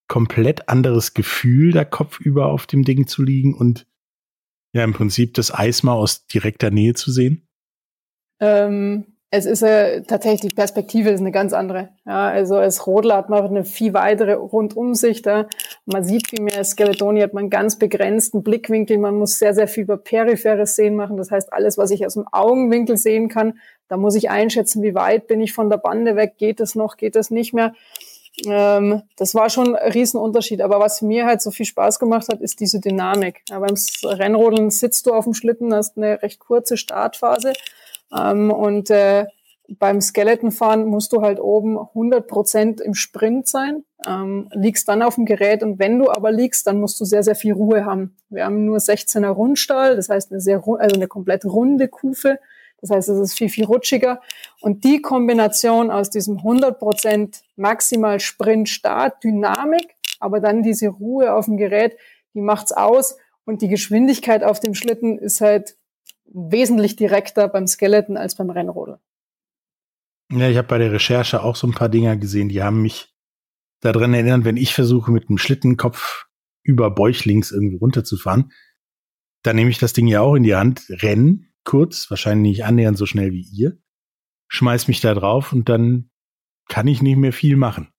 komplett 0.08 0.68
anderes 0.70 1.14
Gefühl, 1.14 1.72
da 1.72 1.86
kopfüber 1.86 2.48
auf 2.48 2.68
dem 2.68 2.84
Ding 2.84 3.08
zu 3.08 3.24
liegen 3.24 3.54
und 3.54 3.88
ja 4.74 4.84
im 4.84 4.94
Prinzip 4.94 5.34
das 5.34 5.54
Eis 5.54 5.84
mal 5.84 5.94
aus 5.94 6.26
direkter 6.28 6.72
Nähe 6.72 6.94
zu 6.94 7.12
sehen? 7.12 7.48
Ähm, 8.40 9.06
es 9.34 9.46
ist 9.46 9.62
äh, 9.62 10.02
tatsächlich, 10.02 10.52
die 10.52 10.56
Perspektive 10.56 11.10
ist 11.10 11.22
eine 11.22 11.32
ganz 11.32 11.54
andere. 11.54 11.90
Ja, 12.06 12.28
also 12.28 12.56
als 12.56 12.86
Rodler 12.86 13.16
hat 13.16 13.30
man 13.30 13.46
eine 13.46 13.64
viel 13.64 13.94
weitere 13.94 14.34
Rundumsicht. 14.34 15.26
Ja. 15.26 15.48
Man 15.86 16.04
sieht 16.04 16.28
viel 16.28 16.42
mehr. 16.42 16.66
Skeletoni 16.66 17.22
hat 17.22 17.34
man 17.34 17.44
einen 17.44 17.50
ganz 17.50 17.80
begrenzten 17.80 18.44
Blickwinkel. 18.44 18.98
Man 18.98 19.16
muss 19.16 19.40
sehr, 19.40 19.54
sehr 19.54 19.70
viel 19.70 19.84
über 19.84 19.96
peripheres 19.96 20.76
Sehen 20.76 20.98
machen. 20.98 21.16
Das 21.16 21.32
heißt, 21.32 21.54
alles, 21.54 21.78
was 21.78 21.92
ich 21.92 22.06
aus 22.06 22.16
dem 22.16 22.28
Augenwinkel 22.30 22.98
sehen 22.98 23.30
kann, 23.30 23.60
da 23.88 23.96
muss 23.96 24.16
ich 24.16 24.30
einschätzen, 24.30 24.84
wie 24.84 24.96
weit 24.96 25.28
bin 25.28 25.40
ich 25.40 25.54
von 25.54 25.70
der 25.70 25.78
Bande 25.78 26.18
weg. 26.18 26.34
Geht 26.38 26.60
es 26.60 26.76
noch? 26.76 26.98
Geht 26.98 27.16
es 27.16 27.32
nicht 27.32 27.54
mehr? 27.54 27.74
Ähm, 28.46 29.02
das 29.18 29.36
war 29.36 29.50
schon 29.50 29.76
ein 29.76 29.92
Riesenunterschied. 29.92 30.62
Aber 30.62 30.80
was 30.80 31.02
mir 31.02 31.26
halt 31.26 31.42
so 31.42 31.52
viel 31.52 31.66
Spaß 31.66 32.00
gemacht 32.00 32.28
hat, 32.30 32.42
ist 32.42 32.60
diese 32.60 32.80
Dynamik. 32.80 33.42
Ja, 33.50 33.60
beim 33.60 33.76
Rennrodeln 34.04 34.70
sitzt 34.70 35.06
du 35.06 35.14
auf 35.14 35.26
dem 35.26 35.34
Schlitten, 35.34 35.74
hast 35.74 35.98
eine 35.98 36.22
recht 36.22 36.40
kurze 36.40 36.78
Startphase 36.78 37.54
ähm, 38.16 38.52
und 38.52 38.90
äh, 38.90 39.26
beim 39.80 40.02
Skeletonfahren 40.02 40.86
musst 40.86 41.14
du 41.14 41.22
halt 41.22 41.40
oben 41.40 41.80
100 41.80 42.28
Prozent 42.28 42.82
im 42.82 42.94
Sprint 42.94 43.48
sein, 43.48 43.84
ähm, 44.06 44.50
liegst 44.54 44.88
dann 44.88 45.02
auf 45.02 45.16
dem 45.16 45.26
Gerät 45.26 45.64
und 45.64 45.80
wenn 45.80 45.98
du 45.98 46.10
aber 46.10 46.32
liegst, 46.32 46.68
dann 46.68 46.80
musst 46.80 47.00
du 47.00 47.06
sehr, 47.06 47.24
sehr 47.24 47.36
viel 47.36 47.54
Ruhe 47.54 47.86
haben. 47.86 48.16
Wir 48.30 48.46
haben 48.46 48.66
nur 48.66 48.78
16er 48.80 49.30
Rundstahl, 49.30 49.96
das 49.96 50.10
heißt 50.10 50.32
eine 50.32 50.42
sehr, 50.42 50.64
also 50.66 50.96
eine 50.96 51.08
komplett 51.08 51.46
runde 51.46 51.88
Kufe. 51.88 52.40
Das 52.82 52.90
heißt, 52.90 53.10
es 53.10 53.20
ist 53.20 53.38
viel, 53.38 53.50
viel 53.50 53.66
rutschiger. 53.66 54.22
Und 54.60 54.84
die 54.84 55.02
Kombination 55.02 55.92
aus 55.92 56.10
diesem 56.10 56.38
100 56.38 56.80
Prozent 56.80 57.44
maximal 57.56 58.20
Sprint, 58.20 58.70
Start, 58.70 59.24
Dynamik, 59.24 59.96
aber 60.20 60.40
dann 60.40 60.64
diese 60.64 60.88
Ruhe 60.90 61.34
auf 61.34 61.46
dem 61.46 61.58
Gerät, 61.58 61.96
die 62.34 62.42
macht's 62.42 62.72
aus. 62.72 63.18
Und 63.46 63.62
die 63.62 63.68
Geschwindigkeit 63.68 64.44
auf 64.44 64.60
dem 64.60 64.74
Schlitten 64.74 65.18
ist 65.20 65.42
halt 65.42 65.78
wesentlich 66.26 66.96
direkter 66.96 67.48
beim 67.48 67.68
Skeleton 67.68 68.18
als 68.18 68.36
beim 68.36 68.50
Rennrodel. 68.50 69.00
Ja, 70.32 70.50
ich 70.50 70.58
habe 70.58 70.68
bei 70.68 70.78
der 70.78 70.92
Recherche 70.92 71.44
auch 71.44 71.56
so 71.56 71.68
ein 71.68 71.74
paar 71.74 71.90
Dinger 71.90 72.16
gesehen, 72.16 72.50
die 72.50 72.64
haben 72.64 72.82
mich 72.82 73.14
daran 73.82 74.14
erinnert, 74.14 74.46
wenn 74.46 74.58
ich 74.58 74.74
versuche, 74.74 75.12
mit 75.12 75.28
dem 75.28 75.38
Schlittenkopf 75.38 76.28
über 76.64 76.90
Bäuchlings 76.92 77.52
irgendwie 77.52 77.78
runterzufahren, 77.78 78.52
dann 79.44 79.56
nehme 79.56 79.72
ich 79.72 79.80
das 79.80 79.94
Ding 79.94 80.08
ja 80.08 80.22
auch 80.22 80.36
in 80.36 80.44
die 80.44 80.56
Hand, 80.56 80.86
renn 80.90 81.51
kurz, 81.64 82.10
wahrscheinlich 82.10 82.58
nicht 82.58 82.66
annähernd 82.66 82.98
so 82.98 83.06
schnell 83.06 83.32
wie 83.32 83.42
ihr, 83.42 83.78
schmeiß 84.48 84.88
mich 84.88 85.02
da 85.02 85.14
drauf 85.14 85.54
und 85.54 85.70
dann 85.70 86.10
kann 86.68 86.88
ich 86.88 87.02
nicht 87.02 87.18
mehr 87.18 87.34
viel 87.34 87.58
machen. 87.58 87.92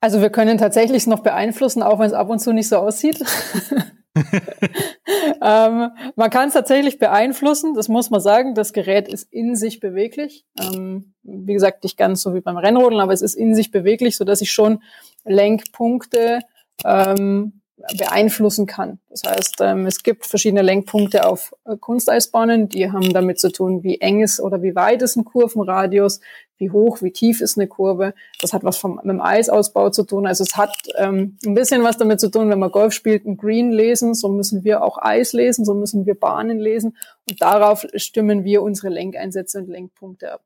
Also 0.00 0.20
wir 0.20 0.30
können 0.30 0.58
tatsächlich 0.58 1.06
noch 1.06 1.20
beeinflussen, 1.20 1.82
auch 1.82 1.98
wenn 1.98 2.06
es 2.06 2.12
ab 2.12 2.30
und 2.30 2.38
zu 2.38 2.52
nicht 2.52 2.68
so 2.68 2.76
aussieht. 2.76 3.22
ähm, 5.42 5.90
man 6.16 6.30
kann 6.30 6.48
es 6.48 6.54
tatsächlich 6.54 6.98
beeinflussen, 6.98 7.74
das 7.74 7.88
muss 7.88 8.10
man 8.10 8.20
sagen. 8.20 8.54
Das 8.54 8.72
Gerät 8.72 9.08
ist 9.08 9.32
in 9.32 9.54
sich 9.54 9.80
beweglich. 9.80 10.44
Ähm, 10.60 11.14
wie 11.22 11.52
gesagt, 11.52 11.84
nicht 11.84 11.96
ganz 11.96 12.22
so 12.22 12.34
wie 12.34 12.40
beim 12.40 12.56
Rennrodeln, 12.56 13.00
aber 13.00 13.12
es 13.12 13.22
ist 13.22 13.34
in 13.34 13.54
sich 13.54 13.70
beweglich, 13.70 14.16
so 14.16 14.24
dass 14.24 14.40
ich 14.40 14.50
schon 14.50 14.82
Lenkpunkte 15.24 16.40
ähm, 16.84 17.59
beeinflussen 17.96 18.66
kann. 18.66 18.98
Das 19.08 19.22
heißt, 19.26 19.56
ähm, 19.60 19.86
es 19.86 20.02
gibt 20.02 20.26
verschiedene 20.26 20.62
Lenkpunkte 20.62 21.26
auf 21.26 21.54
äh, 21.64 21.76
Kunsteisbahnen, 21.76 22.68
die 22.68 22.90
haben 22.90 23.12
damit 23.12 23.40
zu 23.40 23.50
tun, 23.50 23.82
wie 23.82 24.00
eng 24.00 24.22
ist 24.22 24.40
oder 24.40 24.62
wie 24.62 24.74
weit 24.74 25.02
ist 25.02 25.16
ein 25.16 25.24
Kurvenradius, 25.24 26.20
wie 26.58 26.70
hoch, 26.70 27.02
wie 27.02 27.10
tief 27.10 27.40
ist 27.40 27.58
eine 27.58 27.66
Kurve. 27.66 28.14
Das 28.40 28.52
hat 28.52 28.64
was 28.64 28.76
vom, 28.76 28.96
mit 28.96 29.06
dem 29.06 29.20
Eisausbau 29.20 29.90
zu 29.90 30.04
tun. 30.04 30.26
Also 30.26 30.44
es 30.44 30.56
hat 30.56 30.76
ähm, 30.96 31.36
ein 31.44 31.54
bisschen 31.54 31.82
was 31.82 31.96
damit 31.96 32.20
zu 32.20 32.30
tun, 32.30 32.50
wenn 32.50 32.58
man 32.58 32.70
Golf 32.70 32.92
spielt, 32.92 33.24
ein 33.24 33.36
Green 33.36 33.72
lesen, 33.72 34.14
so 34.14 34.28
müssen 34.28 34.62
wir 34.62 34.82
auch 34.82 34.98
Eis 35.00 35.32
lesen, 35.32 35.64
so 35.64 35.74
müssen 35.74 36.06
wir 36.06 36.14
Bahnen 36.14 36.58
lesen 36.58 36.96
und 37.28 37.40
darauf 37.40 37.86
stimmen 37.94 38.44
wir 38.44 38.62
unsere 38.62 38.88
Lenkeinsätze 38.90 39.58
und 39.58 39.68
Lenkpunkte 39.68 40.32
ab. 40.32 40.42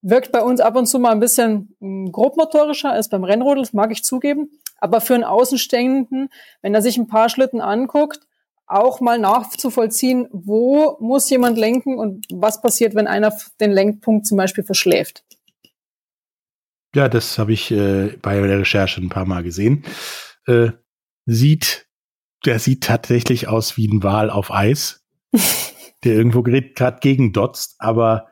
Wirkt 0.00 0.30
bei 0.30 0.42
uns 0.42 0.60
ab 0.60 0.76
und 0.76 0.86
zu 0.86 0.98
mal 0.98 1.10
ein 1.10 1.20
bisschen 1.20 1.74
hm, 1.80 2.12
grobmotorischer 2.12 2.90
als 2.90 3.08
beim 3.08 3.24
Rennrodel, 3.24 3.62
das 3.62 3.72
mag 3.72 3.90
ich 3.90 4.04
zugeben. 4.04 4.50
Aber 4.78 5.00
für 5.00 5.14
einen 5.14 5.24
Außenstehenden, 5.24 6.30
wenn 6.62 6.74
er 6.74 6.82
sich 6.82 6.96
ein 6.96 7.08
paar 7.08 7.28
Schlitten 7.28 7.60
anguckt, 7.60 8.20
auch 8.66 9.00
mal 9.00 9.18
nachzuvollziehen, 9.18 10.28
wo 10.30 10.98
muss 11.00 11.28
jemand 11.30 11.58
lenken 11.58 11.98
und 11.98 12.26
was 12.30 12.60
passiert, 12.60 12.94
wenn 12.94 13.06
einer 13.06 13.36
den 13.60 13.72
Lenkpunkt 13.72 14.26
zum 14.26 14.36
Beispiel 14.36 14.64
verschläft. 14.64 15.24
Ja, 16.94 17.08
das 17.08 17.38
habe 17.38 17.52
ich 17.52 17.70
äh, 17.70 18.16
bei 18.22 18.40
der 18.40 18.60
Recherche 18.60 19.00
ein 19.00 19.08
paar 19.08 19.26
Mal 19.26 19.42
gesehen. 19.42 19.84
Äh, 20.46 20.70
sieht, 21.26 21.86
der 22.44 22.58
sieht 22.58 22.84
tatsächlich 22.84 23.48
aus 23.48 23.76
wie 23.76 23.88
ein 23.88 24.02
Wal 24.02 24.30
auf 24.30 24.50
Eis, 24.52 25.04
der 26.04 26.14
irgendwo 26.14 26.42
gerade 26.42 26.98
gegen 27.00 27.32
dotzt, 27.32 27.76
aber 27.78 28.28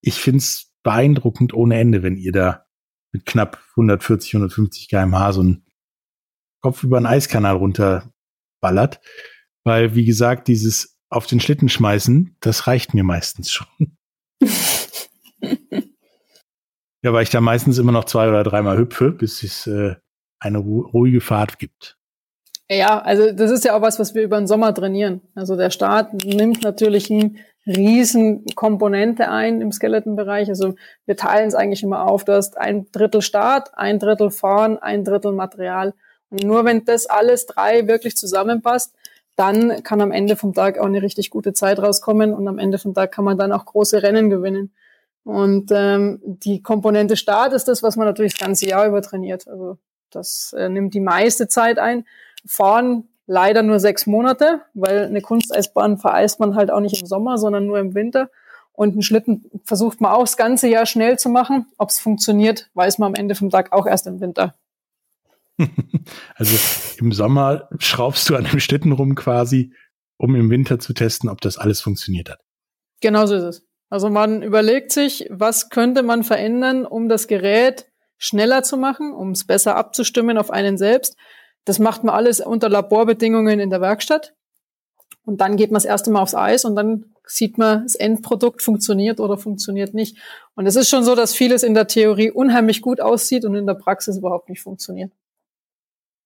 ich 0.00 0.14
finde 0.14 0.38
es 0.38 0.72
beeindruckend 0.82 1.52
ohne 1.52 1.78
Ende, 1.78 2.02
wenn 2.02 2.16
ihr 2.16 2.32
da 2.32 2.66
mit 3.12 3.26
knapp 3.26 3.58
140, 3.70 4.34
150 4.34 4.88
kmh 4.88 5.32
so 5.32 5.40
einen 5.40 5.65
Kopf 6.60 6.82
über 6.82 6.96
einen 6.96 7.06
Eiskanal 7.06 7.56
runterballert. 7.56 9.00
Weil, 9.64 9.94
wie 9.94 10.04
gesagt, 10.04 10.48
dieses 10.48 10.98
auf 11.08 11.26
den 11.26 11.40
Schlitten 11.40 11.68
schmeißen, 11.68 12.36
das 12.40 12.66
reicht 12.66 12.94
mir 12.94 13.04
meistens 13.04 13.50
schon. 13.50 13.66
Ja, 17.06 17.12
weil 17.12 17.22
ich 17.22 17.30
da 17.30 17.40
meistens 17.40 17.78
immer 17.78 17.92
noch 17.92 18.06
zwei 18.06 18.28
oder 18.28 18.42
dreimal 18.42 18.78
hüpfe, 18.78 19.12
bis 19.12 19.44
es 19.44 19.68
äh, 19.68 19.94
eine 20.40 20.58
ruhige 20.58 21.20
Fahrt 21.20 21.60
gibt. 21.60 21.96
Ja, 22.68 22.98
also 22.98 23.30
das 23.30 23.52
ist 23.52 23.64
ja 23.64 23.76
auch 23.76 23.80
was, 23.80 24.00
was 24.00 24.16
wir 24.16 24.24
über 24.24 24.38
den 24.38 24.48
Sommer 24.48 24.74
trainieren. 24.74 25.20
Also 25.36 25.54
der 25.54 25.70
Start 25.70 26.14
nimmt 26.24 26.64
natürlich 26.64 27.08
eine 27.08 27.36
riesen 27.64 28.44
Komponente 28.56 29.30
ein 29.30 29.60
im 29.60 29.70
Skeletonbereich. 29.70 30.48
Also 30.48 30.74
wir 31.04 31.16
teilen 31.16 31.46
es 31.46 31.54
eigentlich 31.54 31.84
immer 31.84 32.10
auf. 32.10 32.24
Du 32.24 32.32
hast 32.32 32.58
ein 32.58 32.90
Drittel 32.90 33.22
Start, 33.22 33.70
ein 33.78 34.00
Drittel 34.00 34.32
Fahren, 34.32 34.76
ein 34.76 35.04
Drittel 35.04 35.30
Material. 35.30 35.94
Nur 36.30 36.64
wenn 36.64 36.84
das 36.84 37.06
alles 37.06 37.46
drei 37.46 37.86
wirklich 37.86 38.16
zusammenpasst, 38.16 38.94
dann 39.36 39.82
kann 39.82 40.00
am 40.00 40.12
Ende 40.12 40.34
vom 40.36 40.54
Tag 40.54 40.78
auch 40.78 40.86
eine 40.86 41.02
richtig 41.02 41.30
gute 41.30 41.52
Zeit 41.52 41.78
rauskommen 41.78 42.32
und 42.32 42.48
am 42.48 42.58
Ende 42.58 42.78
vom 42.78 42.94
Tag 42.94 43.12
kann 43.12 43.24
man 43.24 43.38
dann 43.38 43.52
auch 43.52 43.66
große 43.66 44.02
Rennen 44.02 44.30
gewinnen. 44.30 44.72
Und 45.24 45.70
ähm, 45.72 46.20
die 46.22 46.62
Komponente 46.62 47.16
Start 47.16 47.52
ist 47.52 47.68
das, 47.68 47.82
was 47.82 47.96
man 47.96 48.06
natürlich 48.06 48.34
das 48.34 48.46
ganze 48.46 48.66
Jahr 48.66 48.86
über 48.86 49.02
trainiert. 49.02 49.46
Also 49.46 49.76
das 50.10 50.54
äh, 50.56 50.68
nimmt 50.68 50.94
die 50.94 51.00
meiste 51.00 51.48
Zeit 51.48 51.78
ein. 51.78 52.06
Fahren 52.46 53.08
leider 53.26 53.62
nur 53.62 53.80
sechs 53.80 54.06
Monate, 54.06 54.60
weil 54.72 55.04
eine 55.04 55.20
Kunsteisbahn 55.20 55.98
vereist 55.98 56.40
man 56.40 56.54
halt 56.54 56.70
auch 56.70 56.80
nicht 56.80 57.00
im 57.00 57.06
Sommer, 57.06 57.38
sondern 57.38 57.66
nur 57.66 57.78
im 57.78 57.94
Winter. 57.94 58.30
Und 58.72 58.92
einen 58.92 59.02
Schlitten 59.02 59.50
versucht 59.64 60.00
man 60.00 60.12
auch 60.12 60.20
das 60.20 60.36
ganze 60.36 60.68
Jahr 60.68 60.86
schnell 60.86 61.18
zu 61.18 61.28
machen. 61.28 61.66
Ob 61.76 61.90
es 61.90 61.98
funktioniert, 61.98 62.70
weiß 62.74 62.98
man 62.98 63.08
am 63.08 63.14
Ende 63.14 63.34
vom 63.34 63.50
Tag 63.50 63.72
auch 63.72 63.86
erst 63.86 64.06
im 64.06 64.20
Winter. 64.20 64.54
Also 66.34 66.56
im 66.98 67.12
Sommer 67.12 67.68
schraubst 67.78 68.28
du 68.28 68.36
an 68.36 68.44
dem 68.44 68.60
Schlitten 68.60 68.92
rum 68.92 69.14
quasi, 69.14 69.72
um 70.18 70.34
im 70.34 70.50
Winter 70.50 70.78
zu 70.78 70.92
testen, 70.92 71.28
ob 71.28 71.40
das 71.40 71.58
alles 71.58 71.80
funktioniert 71.80 72.30
hat. 72.30 72.40
Genau 73.00 73.26
so 73.26 73.34
ist 73.34 73.42
es. 73.42 73.66
Also 73.88 74.10
man 74.10 74.42
überlegt 74.42 74.92
sich, 74.92 75.26
was 75.30 75.68
könnte 75.68 76.02
man 76.02 76.24
verändern, 76.24 76.86
um 76.86 77.08
das 77.08 77.28
Gerät 77.28 77.86
schneller 78.18 78.62
zu 78.62 78.76
machen, 78.76 79.12
um 79.12 79.30
es 79.30 79.46
besser 79.46 79.76
abzustimmen 79.76 80.38
auf 80.38 80.50
einen 80.50 80.78
selbst. 80.78 81.16
Das 81.64 81.78
macht 81.78 82.04
man 82.04 82.14
alles 82.14 82.40
unter 82.40 82.68
Laborbedingungen 82.68 83.60
in 83.60 83.70
der 83.70 83.80
Werkstatt. 83.80 84.34
Und 85.24 85.40
dann 85.40 85.56
geht 85.56 85.70
man 85.70 85.76
das 85.76 85.84
erste 85.84 86.10
Mal 86.10 86.22
aufs 86.22 86.34
Eis 86.34 86.64
und 86.64 86.76
dann 86.76 87.16
sieht 87.26 87.58
man, 87.58 87.82
das 87.82 87.96
Endprodukt 87.96 88.62
funktioniert 88.62 89.18
oder 89.18 89.36
funktioniert 89.36 89.92
nicht. 89.92 90.16
Und 90.54 90.66
es 90.66 90.76
ist 90.76 90.88
schon 90.88 91.02
so, 91.02 91.14
dass 91.14 91.34
vieles 91.34 91.64
in 91.64 91.74
der 91.74 91.88
Theorie 91.88 92.30
unheimlich 92.30 92.80
gut 92.80 93.00
aussieht 93.00 93.44
und 93.44 93.54
in 93.56 93.66
der 93.66 93.74
Praxis 93.74 94.18
überhaupt 94.18 94.48
nicht 94.48 94.62
funktioniert. 94.62 95.12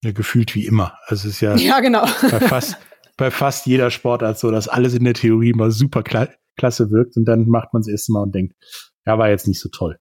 Ja, 0.02 0.12
gefühlt 0.12 0.54
wie 0.54 0.66
immer. 0.66 0.98
Also 1.06 1.28
es 1.28 1.34
ist 1.34 1.40
ja, 1.40 1.56
ja 1.56 1.80
genau. 1.80 2.06
bei, 2.22 2.40
fast, 2.40 2.76
bei 3.16 3.30
fast 3.30 3.66
jeder 3.66 3.90
Sportart 3.90 4.38
so, 4.38 4.50
dass 4.50 4.68
alles 4.68 4.94
in 4.94 5.04
der 5.04 5.14
Theorie 5.14 5.52
mal 5.52 5.70
super 5.70 6.02
kla 6.02 6.28
klasse 6.56 6.90
wirkt 6.90 7.16
und 7.16 7.24
dann 7.24 7.48
macht 7.48 7.72
man 7.72 7.80
es 7.80 7.88
erst 7.88 8.10
mal 8.10 8.20
und 8.22 8.34
denkt, 8.34 8.54
ja, 9.06 9.18
war 9.18 9.30
jetzt 9.30 9.48
nicht 9.48 9.60
so 9.60 9.70
toll. 9.70 9.98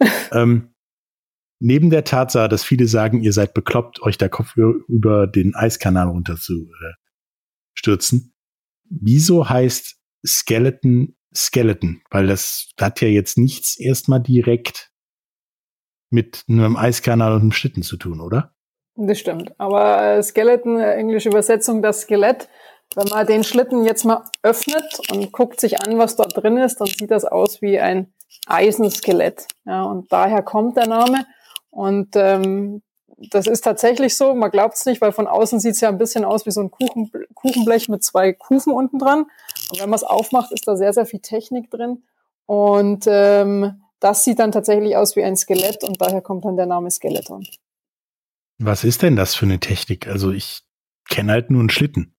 ähm, 0.32 0.74
neben 1.60 1.90
der 1.90 2.02
Tatsache, 2.02 2.48
dass 2.48 2.64
viele 2.64 2.88
sagen, 2.88 3.22
ihr 3.22 3.32
seid 3.32 3.54
bekloppt, 3.54 4.02
euch 4.02 4.18
der 4.18 4.28
Kopf 4.28 4.56
über 4.56 5.26
den 5.28 5.54
Eiskanal 5.54 6.08
runter 6.08 6.36
zu 6.36 6.64
äh, 6.64 6.94
stürzen, 7.74 8.34
wieso 8.88 9.48
heißt 9.48 9.98
Skeleton 10.26 11.14
Skeleton? 11.34 12.02
Weil 12.10 12.26
das 12.26 12.70
hat 12.78 13.00
ja 13.00 13.08
jetzt 13.08 13.38
nichts 13.38 13.78
erstmal 13.78 14.20
direkt 14.20 14.92
mit 16.10 16.44
einem 16.48 16.76
Eiskanal 16.76 17.34
und 17.34 17.42
einem 17.42 17.52
Schlitten 17.52 17.82
zu 17.82 17.96
tun, 17.96 18.20
oder? 18.20 18.54
Das 18.96 19.18
stimmt. 19.18 19.52
Aber 19.58 20.02
äh, 20.02 20.22
Skeleton, 20.22 20.78
äh, 20.78 20.94
englische 20.94 21.28
Übersetzung, 21.28 21.82
das 21.82 22.02
Skelett, 22.02 22.48
wenn 22.94 23.08
man 23.08 23.26
den 23.26 23.44
Schlitten 23.44 23.84
jetzt 23.84 24.04
mal 24.04 24.24
öffnet 24.42 25.00
und 25.10 25.32
guckt 25.32 25.60
sich 25.60 25.80
an, 25.80 25.98
was 25.98 26.16
dort 26.16 26.36
drin 26.36 26.56
ist, 26.56 26.80
dann 26.80 26.88
sieht 26.88 27.10
das 27.10 27.24
aus 27.24 27.62
wie 27.62 27.78
ein 27.78 28.12
Eisenskelett. 28.46 29.46
Ja, 29.64 29.84
und 29.84 30.12
daher 30.12 30.42
kommt 30.42 30.76
der 30.76 30.88
Name. 30.88 31.24
Und 31.70 32.16
ähm, 32.16 32.82
das 33.30 33.46
ist 33.46 33.62
tatsächlich 33.62 34.16
so. 34.16 34.34
Man 34.34 34.50
glaubt 34.50 34.74
es 34.74 34.86
nicht, 34.86 35.00
weil 35.00 35.12
von 35.12 35.28
außen 35.28 35.60
sieht 35.60 35.74
es 35.74 35.80
ja 35.80 35.88
ein 35.88 35.98
bisschen 35.98 36.24
aus 36.24 36.46
wie 36.46 36.50
so 36.50 36.60
ein 36.60 36.70
Kuchen, 36.70 37.12
Kuchenblech 37.34 37.88
mit 37.88 38.02
zwei 38.02 38.32
Kufen 38.32 38.72
unten 38.72 38.98
dran. 38.98 39.26
Und 39.70 39.80
wenn 39.80 39.90
man 39.90 39.96
es 39.96 40.04
aufmacht, 40.04 40.52
ist 40.52 40.66
da 40.66 40.76
sehr, 40.76 40.92
sehr 40.92 41.06
viel 41.06 41.20
Technik 41.20 41.70
drin. 41.70 42.02
Und 42.46 43.04
ähm, 43.06 43.82
das 44.00 44.24
sieht 44.24 44.38
dann 44.38 44.50
tatsächlich 44.52 44.96
aus 44.96 45.14
wie 45.14 45.22
ein 45.22 45.36
Skelett 45.36 45.84
und 45.84 46.00
daher 46.00 46.22
kommt 46.22 46.44
dann 46.44 46.56
der 46.56 46.66
Name 46.66 46.90
Skeleton. 46.90 47.46
Was 48.62 48.84
ist 48.84 49.00
denn 49.00 49.16
das 49.16 49.34
für 49.34 49.46
eine 49.46 49.58
Technik? 49.58 50.06
Also 50.06 50.32
ich 50.32 50.60
kenne 51.08 51.32
halt 51.32 51.50
nur 51.50 51.60
einen 51.60 51.70
Schlitten. 51.70 52.14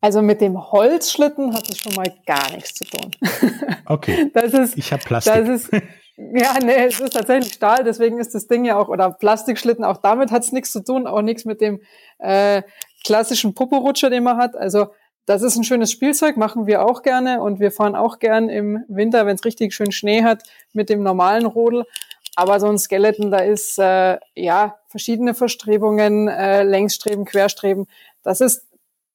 Also 0.00 0.22
mit 0.22 0.40
dem 0.40 0.72
Holzschlitten 0.72 1.54
hat 1.54 1.68
es 1.68 1.78
schon 1.78 1.94
mal 1.94 2.10
gar 2.26 2.50
nichts 2.50 2.74
zu 2.74 2.84
tun. 2.84 3.10
Okay. 3.86 4.30
Das 4.32 4.54
ist, 4.54 4.78
ich 4.78 4.90
habe 4.94 5.04
Plastik. 5.04 5.34
Das 5.34 5.46
ist, 5.46 5.70
ja, 6.16 6.54
nee, 6.64 6.86
es 6.86 6.98
ist 7.00 7.12
tatsächlich 7.12 7.52
Stahl, 7.52 7.84
deswegen 7.84 8.18
ist 8.18 8.34
das 8.34 8.46
Ding 8.46 8.64
ja 8.64 8.78
auch, 8.78 8.88
oder 8.88 9.10
Plastikschlitten, 9.10 9.84
auch 9.84 9.98
damit 9.98 10.30
hat 10.30 10.42
es 10.42 10.52
nichts 10.52 10.72
zu 10.72 10.82
tun, 10.82 11.06
auch 11.06 11.20
nichts 11.20 11.44
mit 11.44 11.60
dem 11.60 11.82
äh, 12.18 12.62
klassischen 13.04 13.52
Poporutscher, 13.52 14.08
den 14.08 14.24
man 14.24 14.38
hat. 14.38 14.56
Also 14.56 14.86
das 15.26 15.42
ist 15.42 15.56
ein 15.56 15.64
schönes 15.64 15.92
Spielzeug, 15.92 16.38
machen 16.38 16.66
wir 16.66 16.82
auch 16.86 17.02
gerne 17.02 17.42
und 17.42 17.60
wir 17.60 17.70
fahren 17.70 17.94
auch 17.94 18.18
gern 18.18 18.48
im 18.48 18.84
Winter, 18.88 19.26
wenn 19.26 19.34
es 19.34 19.44
richtig 19.44 19.74
schön 19.74 19.92
Schnee 19.92 20.22
hat, 20.22 20.42
mit 20.72 20.88
dem 20.88 21.02
normalen 21.02 21.44
Rodel. 21.44 21.84
Aber 22.36 22.58
so 22.60 22.66
ein 22.66 22.78
Skeleton, 22.78 23.30
da 23.30 23.38
ist 23.38 23.78
äh, 23.78 24.18
ja 24.34 24.78
verschiedene 24.88 25.34
Verstrebungen, 25.34 26.28
äh, 26.28 26.64
Längsstreben, 26.64 27.24
Querstreben. 27.24 27.86
Das 28.22 28.40
ist 28.40 28.66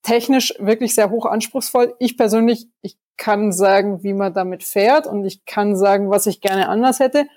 technisch 0.03 0.53
wirklich 0.59 0.95
sehr 0.95 1.09
hoch 1.09 1.25
anspruchsvoll. 1.25 1.95
Ich 1.99 2.17
persönlich, 2.17 2.67
ich 2.81 2.97
kann 3.17 3.51
sagen, 3.51 4.03
wie 4.03 4.13
man 4.13 4.33
damit 4.33 4.63
fährt 4.63 5.05
und 5.05 5.25
ich 5.25 5.45
kann 5.45 5.75
sagen, 5.75 6.09
was 6.09 6.25
ich 6.25 6.39
gerne 6.39 6.69
anders 6.69 6.99
hätte. 6.99 7.27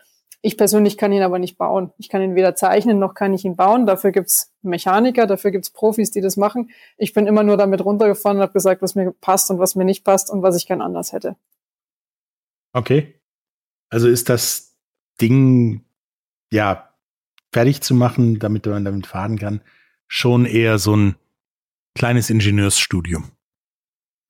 Ich 0.44 0.56
persönlich 0.56 0.96
kann 0.98 1.12
ihn 1.12 1.22
aber 1.22 1.38
nicht 1.38 1.56
bauen. 1.56 1.92
Ich 1.98 2.08
kann 2.08 2.22
ihn 2.22 2.34
weder 2.34 2.54
zeichnen, 2.56 2.98
noch 2.98 3.14
kann 3.14 3.32
ich 3.32 3.44
ihn 3.44 3.54
bauen. 3.54 3.86
Dafür 3.86 4.10
gibt's 4.10 4.52
Mechaniker, 4.62 5.26
dafür 5.26 5.52
gibt's 5.52 5.70
Profis, 5.70 6.10
die 6.10 6.20
das 6.20 6.36
machen. 6.36 6.70
Ich 6.96 7.12
bin 7.12 7.28
immer 7.28 7.44
nur 7.44 7.56
damit 7.56 7.84
runtergefahren 7.84 8.38
und 8.38 8.42
habe 8.42 8.52
gesagt, 8.52 8.82
was 8.82 8.96
mir 8.96 9.12
passt 9.12 9.50
und 9.50 9.60
was 9.60 9.76
mir 9.76 9.84
nicht 9.84 10.04
passt 10.04 10.30
und 10.30 10.42
was 10.42 10.56
ich 10.56 10.66
gern 10.66 10.82
anders 10.82 11.12
hätte. 11.12 11.36
Okay. 12.72 13.20
Also 13.88 14.08
ist 14.08 14.28
das 14.28 14.72
Ding, 15.21 15.85
ja, 16.50 16.88
fertig 17.52 17.83
zu 17.83 17.95
machen, 17.95 18.38
damit 18.38 18.66
man 18.66 18.85
damit 18.85 19.07
fahren 19.07 19.38
kann, 19.38 19.61
schon 20.09 20.47
eher 20.47 20.78
so 20.78 20.97
ein 20.97 21.16
kleines 21.95 22.31
Ingenieursstudium. 22.31 23.25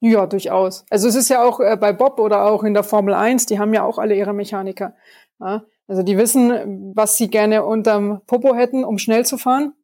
Ja, 0.01 0.27
durchaus. 0.27 0.85
Also 0.91 1.07
es 1.07 1.15
ist 1.15 1.29
ja 1.29 1.45
auch 1.45 1.61
äh, 1.61 1.77
bei 1.77 1.93
Bob 1.93 2.19
oder 2.19 2.45
auch 2.45 2.65
in 2.65 2.75
der 2.75 2.83
Formel 2.83 3.15
1, 3.15 3.47
die 3.47 3.61
haben 3.61 3.73
ja 3.73 3.85
auch 3.85 3.99
alle 3.99 4.17
ihre 4.17 4.33
Mechaniker. 4.33 4.97
Ja? 5.39 5.65
Also 5.87 6.03
die 6.03 6.19
wissen, 6.19 6.93
was 6.97 7.17
sie 7.17 7.29
gerne 7.29 7.65
unterm 7.65 8.21
Popo 8.27 8.55
hätten, 8.55 8.85
um 8.85 8.99
schnell 8.99 9.25
zu 9.25 9.39
fahren. 9.39 9.75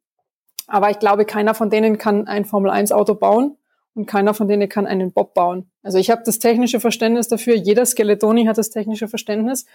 Aber 0.67 0.89
ich 0.89 0.99
glaube, 0.99 1.23
keiner 1.23 1.53
von 1.53 1.69
denen 1.69 1.97
kann 1.97 2.27
ein 2.27 2.45
Formel 2.45 2.69
1 2.69 2.91
Auto 2.91 3.15
bauen 3.15 3.57
und 3.93 4.07
keiner 4.07 4.33
von 4.33 4.47
denen 4.47 4.67
kann 4.67 4.87
einen 4.87 5.13
Bob 5.13 5.33
bauen. 5.33 5.71
Also 5.83 5.97
ich 5.97 6.11
habe 6.11 6.21
das 6.25 6.39
technische 6.39 6.79
Verständnis 6.79 7.27
dafür. 7.27 7.55
Jeder 7.55 7.85
Skeletoni 7.85 8.45
hat 8.45 8.57
das 8.57 8.69
technische 8.69 9.07
Verständnis. 9.07 9.65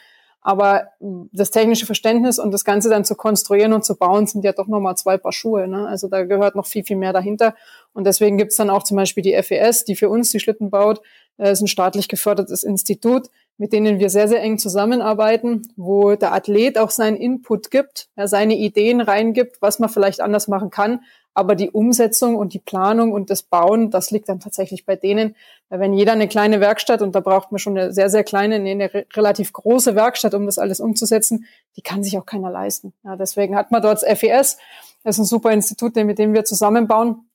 Aber 0.46 0.88
das 1.00 1.50
technische 1.50 1.86
Verständnis 1.86 2.38
und 2.38 2.50
das 2.50 2.66
Ganze 2.66 2.90
dann 2.90 3.06
zu 3.06 3.14
konstruieren 3.14 3.72
und 3.72 3.82
zu 3.82 3.96
bauen, 3.96 4.26
sind 4.26 4.44
ja 4.44 4.52
doch 4.52 4.66
nochmal 4.66 4.94
zwei 4.94 5.16
Paar 5.16 5.32
Schuhe. 5.32 5.66
Ne? 5.66 5.88
Also 5.88 6.06
da 6.06 6.24
gehört 6.24 6.54
noch 6.54 6.66
viel, 6.66 6.84
viel 6.84 6.98
mehr 6.98 7.14
dahinter. 7.14 7.54
Und 7.94 8.04
deswegen 8.04 8.36
gibt's 8.36 8.56
dann 8.56 8.68
auch 8.68 8.82
zum 8.82 8.98
Beispiel 8.98 9.22
die 9.22 9.42
FES, 9.42 9.86
die 9.86 9.96
für 9.96 10.10
uns 10.10 10.28
die 10.28 10.40
Schlitten 10.40 10.68
baut. 10.68 11.00
Das 11.36 11.50
ist 11.50 11.62
ein 11.62 11.68
staatlich 11.68 12.08
gefördertes 12.08 12.62
Institut, 12.62 13.28
mit 13.56 13.72
denen 13.72 13.98
wir 13.98 14.10
sehr, 14.10 14.28
sehr 14.28 14.42
eng 14.42 14.58
zusammenarbeiten, 14.58 15.62
wo 15.76 16.14
der 16.14 16.32
Athlet 16.32 16.78
auch 16.78 16.90
seinen 16.90 17.16
Input 17.16 17.70
gibt, 17.70 18.08
er 18.16 18.28
seine 18.28 18.56
Ideen 18.56 19.00
reingibt, 19.00 19.62
was 19.62 19.78
man 19.78 19.88
vielleicht 19.88 20.20
anders 20.20 20.48
machen 20.48 20.70
kann, 20.70 21.00
aber 21.34 21.56
die 21.56 21.70
Umsetzung 21.70 22.36
und 22.36 22.54
die 22.54 22.60
Planung 22.60 23.12
und 23.12 23.28
das 23.28 23.42
Bauen, 23.42 23.90
das 23.90 24.12
liegt 24.12 24.28
dann 24.28 24.38
tatsächlich 24.38 24.86
bei 24.86 24.94
denen. 24.94 25.34
Weil 25.68 25.80
wenn 25.80 25.92
jeder 25.92 26.12
eine 26.12 26.28
kleine 26.28 26.60
Werkstatt, 26.60 27.02
und 27.02 27.14
da 27.14 27.20
braucht 27.20 27.50
man 27.50 27.58
schon 27.58 27.76
eine 27.76 27.92
sehr, 27.92 28.08
sehr 28.08 28.22
kleine, 28.22 28.54
eine 28.56 28.90
relativ 29.14 29.52
große 29.52 29.96
Werkstatt, 29.96 30.34
um 30.34 30.46
das 30.46 30.58
alles 30.58 30.78
umzusetzen, 30.78 31.46
die 31.76 31.82
kann 31.82 32.04
sich 32.04 32.16
auch 32.18 32.26
keiner 32.26 32.50
leisten. 32.50 32.92
Ja, 33.02 33.16
deswegen 33.16 33.56
hat 33.56 33.72
man 33.72 33.82
dort 33.82 34.02
das 34.02 34.18
FES. 34.18 34.58
Das 35.02 35.16
ist 35.16 35.18
ein 35.18 35.24
super 35.24 35.50
Institut, 35.50 35.96
mit 35.96 36.18
dem 36.18 36.32
wir 36.32 36.44
zusammenbauen. 36.44 37.28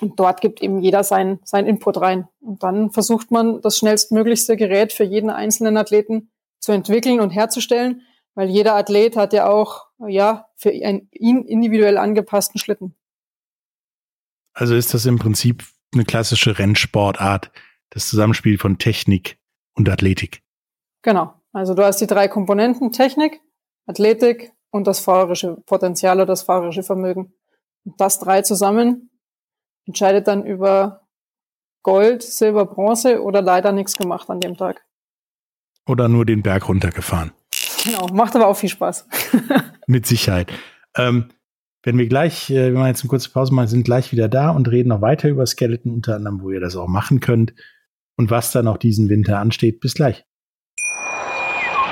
Und 0.00 0.18
dort 0.18 0.40
gibt 0.40 0.62
eben 0.62 0.80
jeder 0.80 1.04
sein, 1.04 1.38
sein 1.44 1.66
Input 1.66 2.00
rein. 2.00 2.28
Und 2.40 2.62
dann 2.62 2.90
versucht 2.90 3.30
man, 3.30 3.60
das 3.60 3.78
schnellstmöglichste 3.78 4.56
Gerät 4.56 4.92
für 4.92 5.04
jeden 5.04 5.30
einzelnen 5.30 5.76
Athleten 5.76 6.30
zu 6.58 6.72
entwickeln 6.72 7.20
und 7.20 7.30
herzustellen, 7.30 8.02
weil 8.34 8.48
jeder 8.48 8.74
Athlet 8.74 9.16
hat 9.16 9.32
ja 9.32 9.48
auch, 9.48 9.86
ja, 10.06 10.48
für 10.56 10.70
einen 10.70 11.08
individuell 11.10 11.98
angepassten 11.98 12.58
Schlitten. 12.58 12.96
Also 14.54 14.74
ist 14.74 14.94
das 14.94 15.06
im 15.06 15.18
Prinzip 15.18 15.64
eine 15.92 16.04
klassische 16.04 16.58
Rennsportart, 16.58 17.50
das 17.90 18.08
Zusammenspiel 18.08 18.58
von 18.58 18.78
Technik 18.78 19.38
und 19.74 19.88
Athletik. 19.88 20.42
Genau. 21.02 21.34
Also 21.52 21.74
du 21.74 21.84
hast 21.84 22.00
die 22.00 22.06
drei 22.06 22.28
Komponenten 22.28 22.92
Technik, 22.92 23.40
Athletik 23.86 24.52
und 24.70 24.86
das 24.86 25.00
fahrerische 25.00 25.56
Potenzial 25.66 26.16
oder 26.16 26.26
das 26.26 26.42
fahrerische 26.42 26.82
Vermögen. 26.82 27.34
Und 27.84 28.00
das 28.00 28.18
drei 28.20 28.42
zusammen 28.42 29.10
entscheidet 29.86 30.28
dann 30.28 30.44
über 30.44 31.06
Gold, 31.82 32.22
Silber, 32.22 32.66
Bronze 32.66 33.22
oder 33.22 33.42
leider 33.42 33.72
nichts 33.72 33.96
gemacht 33.96 34.30
an 34.30 34.40
dem 34.40 34.56
Tag. 34.56 34.84
Oder 35.86 36.08
nur 36.08 36.24
den 36.24 36.42
Berg 36.42 36.68
runtergefahren. 36.68 37.32
Genau, 37.84 38.06
macht 38.12 38.36
aber 38.36 38.46
auch 38.46 38.56
viel 38.56 38.68
Spaß. 38.68 39.08
Mit 39.86 40.06
Sicherheit. 40.06 40.52
Ähm, 40.96 41.30
wenn 41.82 41.98
wir 41.98 42.06
gleich, 42.06 42.50
äh, 42.50 42.72
wenn 42.72 42.80
wir 42.80 42.86
jetzt 42.86 43.02
eine 43.02 43.08
kurze 43.08 43.30
Pause 43.30 43.52
machen, 43.52 43.66
sind 43.66 43.84
gleich 43.84 44.12
wieder 44.12 44.28
da 44.28 44.50
und 44.50 44.70
reden 44.70 44.90
noch 44.90 45.00
weiter 45.00 45.28
über 45.28 45.44
Skeleton, 45.46 45.92
unter 45.92 46.14
anderem, 46.14 46.40
wo 46.42 46.50
ihr 46.50 46.60
das 46.60 46.76
auch 46.76 46.86
machen 46.86 47.18
könnt 47.18 47.54
und 48.16 48.30
was 48.30 48.52
dann 48.52 48.68
auch 48.68 48.76
diesen 48.76 49.08
Winter 49.08 49.40
ansteht. 49.40 49.80
Bis 49.80 49.94
gleich. 49.94 50.24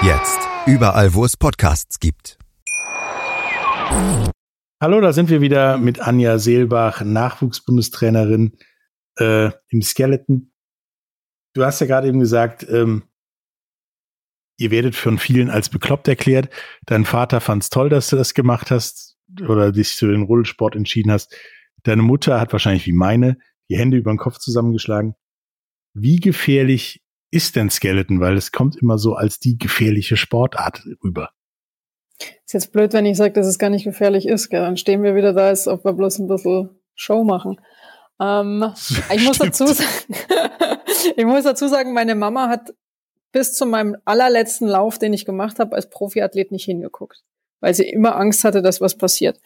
Jetzt 0.00 0.38
überall, 0.66 1.12
wo 1.12 1.24
es 1.24 1.36
Podcasts 1.36 1.98
gibt. 1.98 2.38
Hallo, 4.80 5.00
da 5.00 5.12
sind 5.12 5.28
wir 5.28 5.40
wieder 5.40 5.76
mit 5.76 5.98
Anja 5.98 6.38
Seelbach, 6.38 7.02
Nachwuchsbundestrainerin 7.02 8.56
äh, 9.18 9.50
im 9.70 9.82
Skeleton. 9.82 10.52
Du 11.52 11.64
hast 11.64 11.80
ja 11.80 11.88
gerade 11.88 12.06
eben 12.06 12.20
gesagt, 12.20 12.64
ähm, 12.70 13.08
ihr 14.56 14.70
werdet 14.70 14.94
von 14.94 15.18
vielen 15.18 15.50
als 15.50 15.68
bekloppt 15.68 16.06
erklärt. 16.06 16.48
Dein 16.86 17.04
Vater 17.04 17.40
fand 17.40 17.64
es 17.64 17.70
toll, 17.70 17.88
dass 17.88 18.08
du 18.08 18.14
das 18.14 18.34
gemacht 18.34 18.70
hast 18.70 19.18
oder 19.48 19.72
dich 19.72 19.88
für 19.88 20.12
den 20.12 20.22
Rodelsport 20.22 20.76
entschieden 20.76 21.10
hast. 21.10 21.36
Deine 21.82 22.02
Mutter 22.02 22.40
hat 22.40 22.52
wahrscheinlich 22.52 22.86
wie 22.86 22.92
meine 22.92 23.36
die 23.68 23.76
Hände 23.76 23.96
über 23.96 24.12
den 24.12 24.18
Kopf 24.18 24.38
zusammengeschlagen. 24.38 25.14
Wie 25.92 26.20
gefährlich 26.20 27.02
ist 27.30 27.56
denn 27.56 27.70
Skeleton? 27.70 28.20
Weil 28.20 28.36
es 28.36 28.52
kommt 28.52 28.76
immer 28.76 28.98
so 28.98 29.14
als 29.14 29.38
die 29.38 29.58
gefährliche 29.58 30.16
Sportart 30.16 30.82
rüber. 31.02 31.30
Ist 32.44 32.54
jetzt 32.54 32.72
blöd, 32.72 32.92
wenn 32.92 33.06
ich 33.06 33.16
sage, 33.16 33.32
dass 33.32 33.46
es 33.46 33.58
gar 33.58 33.70
nicht 33.70 33.84
gefährlich 33.84 34.26
ist. 34.26 34.48
Gell? 34.48 34.60
Dann 34.60 34.76
stehen 34.76 35.02
wir 35.02 35.14
wieder 35.14 35.32
da, 35.32 35.48
als 35.48 35.68
ob 35.68 35.84
wir 35.84 35.92
bloß 35.92 36.18
ein 36.18 36.28
bisschen 36.28 36.70
Show 36.94 37.24
machen. 37.24 37.60
Ähm, 38.20 38.72
ich 39.14 39.24
muss 39.24 39.38
dazu 39.38 39.66
sagen, 39.66 39.90
ich 41.16 41.24
muss 41.24 41.44
dazu 41.44 41.68
sagen, 41.68 41.92
meine 41.92 42.14
Mama 42.14 42.48
hat 42.48 42.74
bis 43.32 43.54
zu 43.54 43.66
meinem 43.66 43.96
allerletzten 44.04 44.66
Lauf, 44.66 44.98
den 44.98 45.12
ich 45.12 45.24
gemacht 45.24 45.58
habe, 45.58 45.76
als 45.76 45.90
Profiathlet 45.90 46.50
nicht 46.50 46.64
hingeguckt, 46.64 47.24
weil 47.60 47.74
sie 47.74 47.88
immer 47.88 48.16
Angst 48.16 48.44
hatte, 48.44 48.62
dass 48.62 48.80
was 48.80 48.96
passiert. 48.96 49.38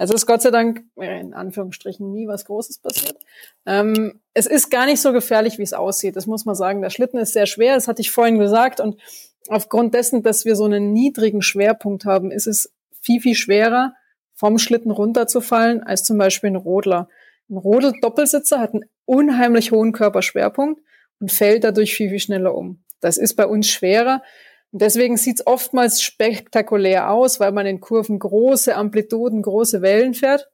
Also 0.00 0.14
ist 0.14 0.24
Gott 0.24 0.40
sei 0.40 0.50
Dank 0.50 0.82
in 0.96 1.34
Anführungsstrichen 1.34 2.10
nie 2.10 2.26
was 2.26 2.46
Großes 2.46 2.78
passiert. 2.78 3.18
Ähm, 3.66 4.18
es 4.32 4.46
ist 4.46 4.70
gar 4.70 4.86
nicht 4.86 5.02
so 5.02 5.12
gefährlich, 5.12 5.58
wie 5.58 5.62
es 5.62 5.74
aussieht. 5.74 6.16
Das 6.16 6.26
muss 6.26 6.46
man 6.46 6.54
sagen. 6.54 6.80
Der 6.80 6.88
Schlitten 6.88 7.18
ist 7.18 7.34
sehr 7.34 7.44
schwer. 7.44 7.74
Das 7.74 7.86
hatte 7.86 8.00
ich 8.00 8.10
vorhin 8.10 8.38
gesagt. 8.38 8.80
Und 8.80 8.98
aufgrund 9.48 9.92
dessen, 9.92 10.22
dass 10.22 10.46
wir 10.46 10.56
so 10.56 10.64
einen 10.64 10.94
niedrigen 10.94 11.42
Schwerpunkt 11.42 12.06
haben, 12.06 12.30
ist 12.30 12.46
es 12.46 12.72
viel, 13.02 13.20
viel 13.20 13.34
schwerer, 13.34 13.92
vom 14.32 14.56
Schlitten 14.56 14.90
runterzufallen, 14.90 15.82
als 15.82 16.02
zum 16.02 16.16
Beispiel 16.16 16.48
ein 16.48 16.56
Rodler. 16.56 17.10
Ein 17.50 17.58
Rodel-Doppelsitzer 17.58 18.58
hat 18.58 18.72
einen 18.72 18.86
unheimlich 19.04 19.70
hohen 19.70 19.92
Körperschwerpunkt 19.92 20.80
und 21.20 21.30
fällt 21.30 21.62
dadurch 21.62 21.94
viel, 21.94 22.08
viel 22.08 22.20
schneller 22.20 22.54
um. 22.54 22.82
Das 23.00 23.18
ist 23.18 23.34
bei 23.34 23.44
uns 23.44 23.68
schwerer. 23.68 24.22
Und 24.72 24.82
deswegen 24.82 25.16
sieht 25.16 25.40
es 25.40 25.46
oftmals 25.46 26.02
spektakulär 26.02 27.10
aus, 27.10 27.40
weil 27.40 27.52
man 27.52 27.66
in 27.66 27.80
Kurven 27.80 28.18
große 28.18 28.74
Amplituden, 28.76 29.42
große 29.42 29.82
Wellen 29.82 30.14
fährt. 30.14 30.48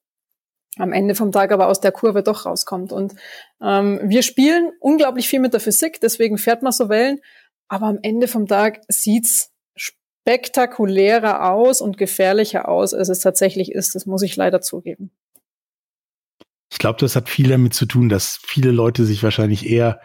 Am 0.78 0.92
Ende 0.92 1.14
vom 1.14 1.32
Tag 1.32 1.52
aber 1.52 1.68
aus 1.68 1.80
der 1.80 1.92
Kurve 1.92 2.23
doch 2.23 2.44
rauskommt. 2.44 2.92
Und 2.92 3.14
ähm, 3.62 4.00
wir 4.04 4.23
spielen 4.23 4.72
unglaublich 4.81 5.29
viel 5.29 5.40
mit 5.40 5.52
der 5.52 5.61
Physik, 5.61 6.00
deswegen 6.00 6.38
fährt 6.38 6.62
man 6.62 6.72
so 6.72 6.88
Wellen. 6.88 7.20
Aber 7.68 7.87
am 7.87 7.98
Ende 8.02 8.29
vom 8.29 8.46
Tag 8.46 8.81
sieht's 8.88 9.52
spektakulärer 9.74 11.50
aus 11.52 11.81
und 11.81 11.98
gefährlicher 11.98 12.68
aus, 12.68 12.94
als 12.94 13.09
es 13.09 13.20
tatsächlich 13.20 13.72
ist. 13.72 13.94
Das 13.94 14.07
muss 14.07 14.22
ich 14.22 14.37
leider 14.37 14.61
zugeben. 14.61 15.11
Ich 16.70 16.79
glaube, 16.79 16.98
das 17.00 17.16
hat 17.16 17.29
viel 17.29 17.48
damit 17.48 17.74
zu 17.74 17.87
tun, 17.87 18.09
dass 18.09 18.38
viele 18.44 18.70
Leute 18.70 19.05
sich 19.05 19.22
wahrscheinlich 19.22 19.70
eher 19.70 20.00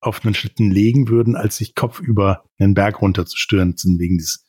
auf 0.00 0.24
einen 0.24 0.34
Schlitten 0.34 0.70
legen 0.70 1.08
würden, 1.08 1.36
als 1.36 1.56
sich 1.56 1.74
kopfüber 1.74 2.44
einen 2.58 2.74
Berg 2.74 3.02
runterzustürzen 3.02 3.98
wegen 3.98 4.18
des 4.18 4.44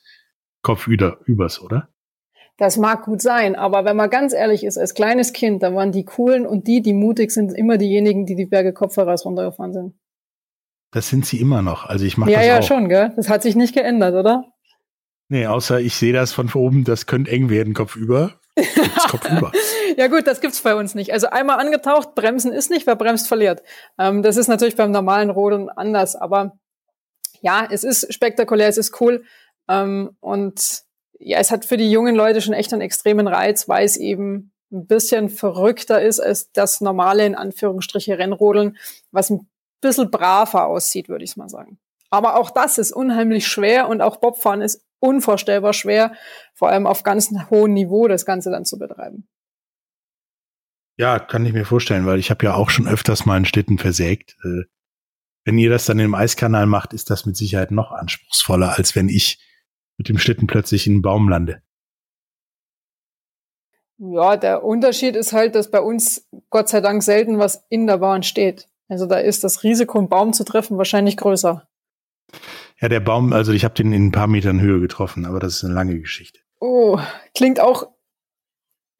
Kopfübers, 0.61 1.61
oder? 1.61 1.89
Das 2.57 2.75
mag 2.75 3.03
gut 3.05 3.21
sein, 3.21 3.55
aber 3.55 3.85
wenn 3.85 3.95
man 3.95 4.09
ganz 4.09 4.33
ehrlich 4.33 4.65
ist, 4.65 4.77
als 4.77 4.93
kleines 4.93 5.31
Kind, 5.31 5.63
da 5.63 5.73
waren 5.73 5.93
die 5.93 6.03
coolen 6.03 6.45
und 6.45 6.67
die, 6.67 6.81
die 6.81 6.93
mutig 6.93 7.31
sind, 7.31 7.53
immer 7.53 7.77
diejenigen, 7.77 8.25
die 8.25 8.35
die 8.35 8.47
Berge 8.47 8.73
kopfheraus 8.73 9.25
runtergefahren 9.25 9.71
sind. 9.71 9.93
Das 10.91 11.07
sind 11.07 11.25
sie 11.25 11.39
immer 11.39 11.61
noch. 11.61 11.85
Also 11.85 12.03
ich 12.03 12.17
mache 12.17 12.31
ja, 12.31 12.39
das 12.39 12.47
ja, 12.47 12.53
auch. 12.53 12.57
Ja, 12.57 12.61
schon, 12.63 12.89
gell? 12.89 13.13
Das 13.15 13.29
hat 13.29 13.43
sich 13.43 13.55
nicht 13.55 13.73
geändert, 13.73 14.13
oder? 14.15 14.43
Nee, 15.29 15.45
außer 15.45 15.79
ich 15.79 15.95
sehe 15.95 16.11
das 16.11 16.33
von 16.33 16.51
oben, 16.51 16.83
das 16.83 17.05
könnte 17.05 17.31
eng 17.31 17.49
werden, 17.49 17.73
kopfüber. 17.73 18.38
ja 19.97 20.07
gut, 20.07 20.27
das 20.27 20.41
gibt's 20.41 20.61
bei 20.61 20.75
uns 20.75 20.95
nicht. 20.95 21.13
Also 21.13 21.27
einmal 21.27 21.59
angetaucht, 21.59 22.15
bremsen 22.15 22.51
ist 22.51 22.69
nicht, 22.69 22.87
wer 22.87 22.95
bremst, 22.95 23.27
verliert. 23.27 23.63
Ähm, 23.97 24.23
das 24.23 24.37
ist 24.37 24.47
natürlich 24.47 24.75
beim 24.75 24.91
normalen 24.91 25.29
Rodeln 25.29 25.69
anders, 25.69 26.15
aber 26.15 26.57
ja, 27.41 27.67
es 27.69 27.83
ist 27.83 28.13
spektakulär, 28.13 28.67
es 28.67 28.77
ist 28.77 28.99
cool. 29.01 29.23
Ähm, 29.67 30.15
und 30.19 30.83
ja, 31.19 31.37
es 31.39 31.51
hat 31.51 31.65
für 31.65 31.77
die 31.77 31.91
jungen 31.91 32.15
Leute 32.15 32.41
schon 32.41 32.53
echt 32.53 32.73
einen 32.73 32.81
extremen 32.81 33.27
Reiz, 33.27 33.67
weil 33.67 33.85
es 33.85 33.97
eben 33.97 34.51
ein 34.71 34.87
bisschen 34.87 35.29
verrückter 35.29 36.01
ist 36.01 36.19
als 36.19 36.51
das 36.51 36.81
normale, 36.81 37.25
in 37.25 37.35
Anführungsstriche, 37.35 38.17
Rennrodeln, 38.17 38.77
was 39.11 39.29
ein 39.29 39.47
bisschen 39.81 40.11
braver 40.11 40.67
aussieht, 40.67 41.09
würde 41.09 41.23
ich 41.23 41.37
mal 41.37 41.49
sagen. 41.49 41.79
Aber 42.09 42.37
auch 42.37 42.49
das 42.49 42.77
ist 42.77 42.91
unheimlich 42.91 43.47
schwer 43.47 43.87
und 43.87 44.01
auch 44.01 44.17
Bobfahren 44.17 44.61
ist 44.61 44.83
unvorstellbar 44.99 45.73
schwer, 45.73 46.13
vor 46.53 46.69
allem 46.69 46.87
auf 46.87 47.03
ganz 47.03 47.31
hohem 47.49 47.73
Niveau 47.73 48.07
das 48.07 48.25
Ganze 48.25 48.51
dann 48.51 48.65
zu 48.65 48.77
betreiben. 48.77 49.27
Ja, 50.97 51.17
kann 51.17 51.45
ich 51.45 51.53
mir 51.53 51.65
vorstellen, 51.65 52.05
weil 52.05 52.19
ich 52.19 52.29
habe 52.29 52.45
ja 52.45 52.55
auch 52.55 52.69
schon 52.69 52.87
öfters 52.87 53.25
mal 53.25 53.35
einen 53.35 53.45
Schlitten 53.45 53.77
versägt. 53.77 54.35
Äh, 54.43 54.63
wenn 55.45 55.57
ihr 55.57 55.69
das 55.69 55.85
dann 55.85 55.99
im 55.99 56.13
Eiskanal 56.13 56.65
macht, 56.65 56.93
ist 56.93 57.09
das 57.09 57.25
mit 57.25 57.37
Sicherheit 57.37 57.71
noch 57.71 57.91
anspruchsvoller, 57.91 58.77
als 58.77 58.95
wenn 58.95 59.07
ich 59.07 59.39
mit 59.97 60.09
dem 60.09 60.17
Schlitten 60.17 60.47
plötzlich 60.47 60.87
in 60.87 60.93
einen 60.93 61.01
Baum 61.01 61.29
lande. 61.29 61.61
Ja, 63.97 64.37
der 64.37 64.63
Unterschied 64.63 65.15
ist 65.15 65.33
halt, 65.33 65.55
dass 65.55 65.71
bei 65.71 65.81
uns 65.81 66.27
Gott 66.49 66.69
sei 66.69 66.81
Dank 66.81 67.03
selten 67.03 67.37
was 67.37 67.65
in 67.69 67.87
der 67.87 67.97
Bahn 67.97 68.23
steht. 68.23 68.69
Also 68.87 69.05
da 69.05 69.19
ist 69.19 69.43
das 69.43 69.63
Risiko, 69.63 69.99
einen 69.99 70.09
Baum 70.09 70.33
zu 70.33 70.43
treffen, 70.43 70.77
wahrscheinlich 70.77 71.17
größer. 71.17 71.67
Ja, 72.81 72.87
der 72.87 72.99
Baum, 73.01 73.33
also 73.33 73.51
ich 73.51 73.65
habe 73.65 73.73
den 73.73 73.91
in 73.91 74.07
ein 74.07 74.11
paar 74.11 74.27
Metern 74.27 74.61
Höhe 74.61 74.79
getroffen, 74.79 75.25
aber 75.25 75.39
das 75.39 75.55
ist 75.55 75.63
eine 75.65 75.73
lange 75.73 75.99
Geschichte. 75.99 76.39
Oh, 76.59 76.99
klingt 77.35 77.59
auch 77.59 77.87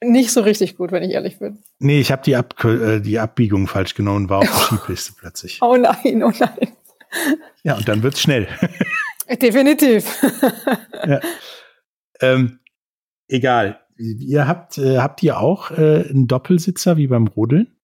nicht 0.01 0.31
so 0.31 0.41
richtig 0.41 0.77
gut, 0.77 0.91
wenn 0.91 1.03
ich 1.03 1.11
ehrlich 1.11 1.39
bin. 1.39 1.59
Nee, 1.79 1.99
ich 1.99 2.11
habe 2.11 2.21
die, 2.23 2.35
Ab 2.35 2.63
äh, 2.63 2.99
die 2.99 3.19
Abbiegung 3.19 3.67
falsch 3.67 3.95
genommen, 3.95 4.29
war 4.29 4.39
auf 4.39 4.45
der 4.45 4.77
Skipiste 4.77 5.13
plötzlich. 5.17 5.59
Oh 5.61 5.75
nein, 5.75 6.23
oh 6.23 6.31
nein. 6.37 6.73
Ja, 7.63 7.75
und 7.75 7.87
dann 7.87 8.03
wird's 8.03 8.21
schnell. 8.21 8.47
Definitiv. 9.41 10.21
ja. 11.05 11.19
ähm, 12.21 12.59
egal. 13.27 13.79
Ihr 13.97 14.47
habt, 14.47 14.77
äh, 14.77 14.97
habt 14.97 15.21
ihr 15.23 15.39
auch 15.39 15.71
äh, 15.71 16.07
einen 16.09 16.27
Doppelsitzer 16.27 16.97
wie 16.97 17.07
beim 17.07 17.27
Rodeln? 17.27 17.75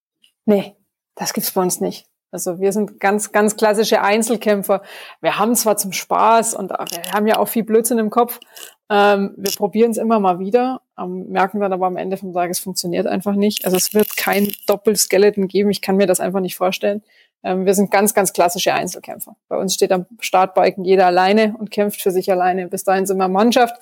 Nee, 0.46 0.76
das 1.16 1.34
gibt's 1.34 1.52
bei 1.52 1.62
uns 1.62 1.82
nicht. 1.82 2.08
Also 2.36 2.60
wir 2.60 2.74
sind 2.74 3.00
ganz, 3.00 3.32
ganz 3.32 3.56
klassische 3.56 4.02
Einzelkämpfer. 4.02 4.82
Wir 5.22 5.40
haben 5.40 5.56
zwar 5.56 5.78
zum 5.78 5.94
Spaß 5.94 6.54
und 6.54 6.70
wir 6.70 7.14
haben 7.14 7.28
ja 7.28 7.38
auch 7.38 7.48
viel 7.48 7.64
Blödsinn 7.64 7.98
im 7.98 8.10
Kopf. 8.10 8.42
Ähm, 8.90 9.34
wir 9.38 9.52
probieren 9.54 9.92
es 9.92 9.98
immer 9.98 10.20
mal 10.20 10.40
wieder, 10.40 10.82
ähm, 11.00 11.30
merken 11.30 11.62
dann 11.62 11.72
aber 11.72 11.88
am 11.88 11.96
Ende 11.96 12.18
vom 12.18 12.34
Tag, 12.34 12.52
es 12.52 12.60
funktioniert 12.60 13.08
einfach 13.08 13.36
nicht. 13.36 13.64
Also 13.64 13.78
es 13.78 13.94
wird 13.94 14.18
kein 14.18 14.52
Doppelskeleton 14.68 15.48
geben. 15.48 15.70
Ich 15.70 15.82
kann 15.82 15.96
mir 15.96 16.08
das 16.08 16.20
einfach 16.20 16.42
nicht 16.42 16.58
vorstellen. 16.58 17.04
Ähm, 17.42 17.66
wir 17.66 17.74
sind 17.74 17.90
ganz, 17.90 18.14
ganz 18.14 18.34
klassische 18.34 18.74
Einzelkämpfer. 18.74 19.38
Bei 19.48 19.58
uns 19.58 19.74
steht 19.74 19.94
am 19.94 20.06
Startbalken 20.20 20.84
jeder 20.84 21.06
alleine 21.06 21.56
und 21.58 21.72
kämpft 21.72 22.02
für 22.02 22.12
sich 22.12 22.30
alleine. 22.30 22.68
Bis 22.68 22.84
dahin 22.84 23.06
sind 23.06 23.18
wir 23.18 23.30
Mannschaft, 23.30 23.76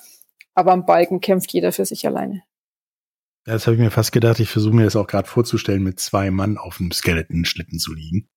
aber 0.54 0.70
am 0.70 0.86
Balken 0.86 1.20
kämpft 1.20 1.52
jeder 1.52 1.72
für 1.72 1.84
sich 1.84 2.06
alleine. 2.06 2.44
Ja, 3.46 3.54
das 3.54 3.66
habe 3.66 3.74
ich 3.74 3.82
mir 3.82 3.90
fast 3.90 4.12
gedacht. 4.12 4.38
Ich 4.38 4.48
versuche 4.48 4.76
mir 4.76 4.84
das 4.84 4.94
auch 4.94 5.08
gerade 5.08 5.28
vorzustellen, 5.28 5.82
mit 5.82 5.98
zwei 5.98 6.30
Mann 6.30 6.56
auf 6.56 6.78
einem 6.78 6.92
Skeleton-Schlitten 6.92 7.80
zu 7.80 7.92
liegen 7.92 8.28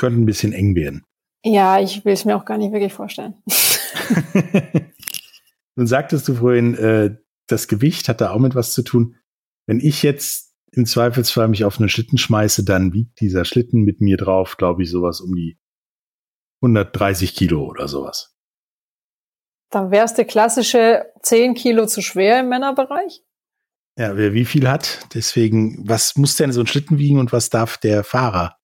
könnte 0.00 0.18
ein 0.18 0.26
bisschen 0.26 0.52
eng 0.52 0.74
werden. 0.74 1.04
Ja, 1.44 1.78
ich 1.78 2.04
will 2.04 2.14
es 2.14 2.24
mir 2.24 2.34
auch 2.36 2.44
gar 2.44 2.58
nicht 2.58 2.72
wirklich 2.72 2.92
vorstellen. 2.92 3.34
Nun 5.76 5.86
sagtest 5.86 6.26
du 6.26 6.34
vorhin, 6.34 6.74
äh, 6.74 7.16
das 7.46 7.68
Gewicht 7.68 8.08
hat 8.08 8.20
da 8.20 8.30
auch 8.30 8.38
mit 8.38 8.54
was 8.54 8.72
zu 8.72 8.82
tun. 8.82 9.16
Wenn 9.66 9.78
ich 9.78 10.02
jetzt 10.02 10.54
im 10.72 10.86
Zweifelsfall 10.86 11.48
mich 11.48 11.64
auf 11.64 11.78
einen 11.78 11.88
Schlitten 11.88 12.16
schmeiße, 12.16 12.64
dann 12.64 12.92
wiegt 12.92 13.20
dieser 13.20 13.44
Schlitten 13.44 13.82
mit 13.82 14.00
mir 14.00 14.16
drauf, 14.16 14.56
glaube 14.56 14.82
ich, 14.82 14.90
sowas 14.90 15.20
um 15.20 15.34
die 15.34 15.58
130 16.62 17.34
Kilo 17.34 17.66
oder 17.66 17.86
sowas. 17.86 18.34
Dann 19.70 19.90
wär's 19.90 20.14
der 20.14 20.24
klassische 20.24 21.06
10 21.22 21.54
Kilo 21.54 21.86
zu 21.86 22.00
schwer 22.00 22.40
im 22.40 22.48
Männerbereich. 22.48 23.22
Ja, 23.98 24.16
wer 24.16 24.32
wie 24.32 24.46
viel 24.46 24.68
hat, 24.68 25.06
deswegen, 25.14 25.86
was 25.86 26.16
muss 26.16 26.36
denn 26.36 26.52
so 26.52 26.60
ein 26.60 26.66
Schlitten 26.66 26.98
wiegen 26.98 27.18
und 27.18 27.32
was 27.32 27.50
darf 27.50 27.76
der 27.76 28.02
Fahrer 28.02 28.59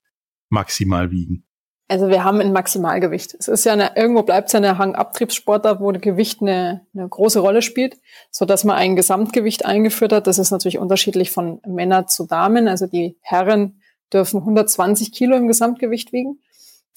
maximal 0.48 1.10
wiegen? 1.10 1.44
Also 1.88 2.08
wir 2.08 2.24
haben 2.24 2.40
ein 2.40 2.52
Maximalgewicht. 2.52 3.34
Es 3.38 3.46
ist 3.46 3.64
ja 3.64 3.72
eine, 3.72 3.96
irgendwo 3.96 4.22
bleibt 4.22 4.48
es 4.48 4.52
ja 4.52 4.58
eine 4.58 4.76
Hangabtriebssportart, 4.76 5.80
wo 5.80 5.92
Gewicht 5.92 6.42
eine, 6.42 6.84
eine 6.94 7.08
große 7.08 7.38
Rolle 7.38 7.62
spielt, 7.62 7.98
so 8.30 8.44
dass 8.44 8.64
man 8.64 8.76
ein 8.76 8.96
Gesamtgewicht 8.96 9.64
eingeführt 9.64 10.12
hat. 10.12 10.26
Das 10.26 10.38
ist 10.38 10.50
natürlich 10.50 10.78
unterschiedlich 10.78 11.30
von 11.30 11.60
Männern 11.64 12.08
zu 12.08 12.26
Damen. 12.26 12.66
Also 12.66 12.88
die 12.88 13.16
Herren 13.20 13.80
dürfen 14.12 14.40
120 14.40 15.12
Kilo 15.12 15.36
im 15.36 15.46
Gesamtgewicht 15.46 16.12
wiegen 16.12 16.40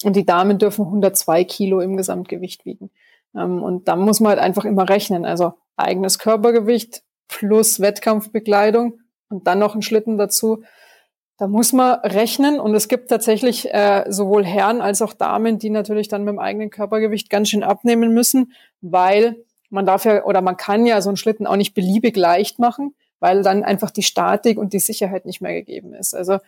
und 0.02 0.16
die 0.16 0.26
Damen 0.26 0.58
dürfen 0.58 0.84
102 0.84 1.44
Kilo 1.44 1.80
im 1.80 1.96
Gesamtgewicht 1.96 2.64
wiegen. 2.64 2.90
Ähm, 3.36 3.62
und 3.62 3.86
da 3.86 3.94
muss 3.94 4.18
man 4.18 4.30
halt 4.30 4.40
einfach 4.40 4.64
immer 4.64 4.88
rechnen. 4.88 5.24
Also 5.24 5.54
eigenes 5.76 6.18
Körpergewicht 6.18 7.02
plus 7.28 7.78
Wettkampfbekleidung 7.78 9.00
und 9.28 9.46
dann 9.46 9.60
noch 9.60 9.76
ein 9.76 9.82
Schlitten 9.82 10.18
dazu. 10.18 10.64
Da 11.40 11.48
muss 11.48 11.72
man 11.72 12.00
rechnen 12.00 12.60
und 12.60 12.74
es 12.74 12.86
gibt 12.86 13.08
tatsächlich 13.08 13.72
äh, 13.72 14.04
sowohl 14.10 14.44
Herren 14.44 14.82
als 14.82 15.00
auch 15.00 15.14
Damen, 15.14 15.58
die 15.58 15.70
natürlich 15.70 16.06
dann 16.06 16.22
mit 16.22 16.32
dem 16.32 16.38
eigenen 16.38 16.68
Körpergewicht 16.68 17.30
ganz 17.30 17.48
schön 17.48 17.62
abnehmen 17.62 18.12
müssen, 18.12 18.52
weil 18.82 19.42
man 19.70 19.86
darf 19.86 20.04
ja 20.04 20.24
oder 20.24 20.42
man 20.42 20.58
kann 20.58 20.84
ja 20.84 21.00
so 21.00 21.08
einen 21.08 21.16
Schlitten 21.16 21.46
auch 21.46 21.56
nicht 21.56 21.72
beliebig 21.72 22.14
leicht 22.14 22.58
machen, 22.58 22.94
weil 23.20 23.42
dann 23.42 23.64
einfach 23.64 23.90
die 23.90 24.02
Statik 24.02 24.58
und 24.58 24.74
die 24.74 24.80
Sicherheit 24.80 25.24
nicht 25.24 25.40
mehr 25.40 25.54
gegeben 25.54 25.94
ist. 25.94 26.14
Also 26.14 26.40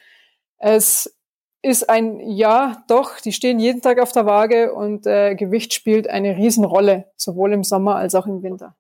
es 0.59 1.17
ist 1.63 1.89
ein 1.89 2.21
Ja, 2.21 2.85
doch, 2.87 3.19
die 3.19 3.33
stehen 3.33 3.61
jeden 3.61 3.81
Tag 3.81 3.99
auf 3.99 4.13
der 4.13 4.27
Waage 4.27 4.75
und 4.75 5.07
äh, 5.07 5.35
Gewicht 5.37 5.73
spielt 5.73 6.07
eine 6.07 6.37
Riesenrolle, 6.37 7.11
sowohl 7.17 7.55
im 7.55 7.65
Sommer 7.65 7.97
als 7.97 8.15
auch 8.15 8.27
im 8.27 8.43
Winter. 8.43 8.77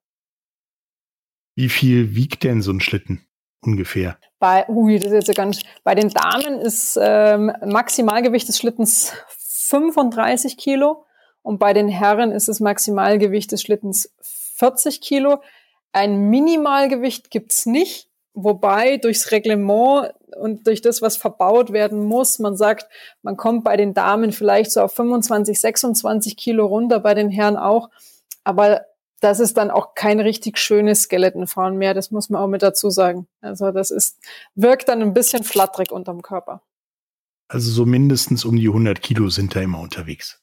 Wie 1.54 1.70
viel 1.70 2.14
wiegt 2.14 2.44
denn 2.44 2.60
so 2.60 2.70
ein 2.70 2.80
Schlitten? 2.80 3.26
Ungefähr? 3.62 4.18
Bei, 4.38 4.68
ui, 4.68 4.98
das 4.98 5.12
ist 5.12 5.28
jetzt 5.28 5.36
ganz, 5.36 5.60
bei 5.84 5.94
den 5.94 6.10
Damen 6.10 6.60
ist 6.60 6.98
ähm, 7.00 7.52
Maximalgewicht 7.64 8.48
des 8.48 8.58
Schlittens 8.58 9.12
35 9.68 10.56
Kilo 10.56 11.06
und 11.42 11.58
bei 11.58 11.72
den 11.72 11.88
Herren 11.88 12.32
ist 12.32 12.48
das 12.48 12.60
Maximalgewicht 12.60 13.52
des 13.52 13.62
Schlittens 13.62 14.12
40 14.56 15.00
Kilo. 15.00 15.42
Ein 15.92 16.28
Minimalgewicht 16.30 17.30
gibt's 17.30 17.66
nicht, 17.66 18.08
wobei 18.34 18.96
durchs 18.96 19.30
Reglement 19.30 20.12
und 20.36 20.66
durch 20.66 20.80
das, 20.80 21.02
was 21.02 21.16
verbaut 21.16 21.72
werden 21.72 22.04
muss, 22.04 22.38
man 22.38 22.56
sagt, 22.56 22.88
man 23.22 23.36
kommt 23.36 23.64
bei 23.64 23.76
den 23.76 23.94
Damen 23.94 24.32
vielleicht 24.32 24.72
so 24.72 24.80
auf 24.80 24.94
25, 24.94 25.60
26 25.60 26.36
Kilo 26.36 26.66
runter, 26.66 27.00
bei 27.00 27.14
den 27.14 27.28
Herren 27.28 27.56
auch. 27.56 27.90
Aber 28.44 28.82
das 29.22 29.38
ist 29.38 29.56
dann 29.56 29.70
auch 29.70 29.94
kein 29.94 30.18
richtig 30.18 30.58
schönes 30.58 31.02
Skeletonfahren 31.02 31.76
mehr. 31.76 31.94
Das 31.94 32.10
muss 32.10 32.28
man 32.28 32.42
auch 32.42 32.48
mit 32.48 32.62
dazu 32.62 32.90
sagen. 32.90 33.28
Also 33.40 33.70
das 33.70 33.92
ist, 33.92 34.18
wirkt 34.56 34.88
dann 34.88 35.00
ein 35.00 35.14
bisschen 35.14 35.44
flatterig 35.44 35.92
unterm 35.92 36.22
Körper. 36.22 36.62
Also 37.46 37.70
so 37.70 37.86
mindestens 37.86 38.44
um 38.44 38.56
die 38.56 38.66
100 38.66 39.00
Kilo 39.00 39.28
sind 39.28 39.54
da 39.54 39.60
immer 39.60 39.78
unterwegs. 39.78 40.42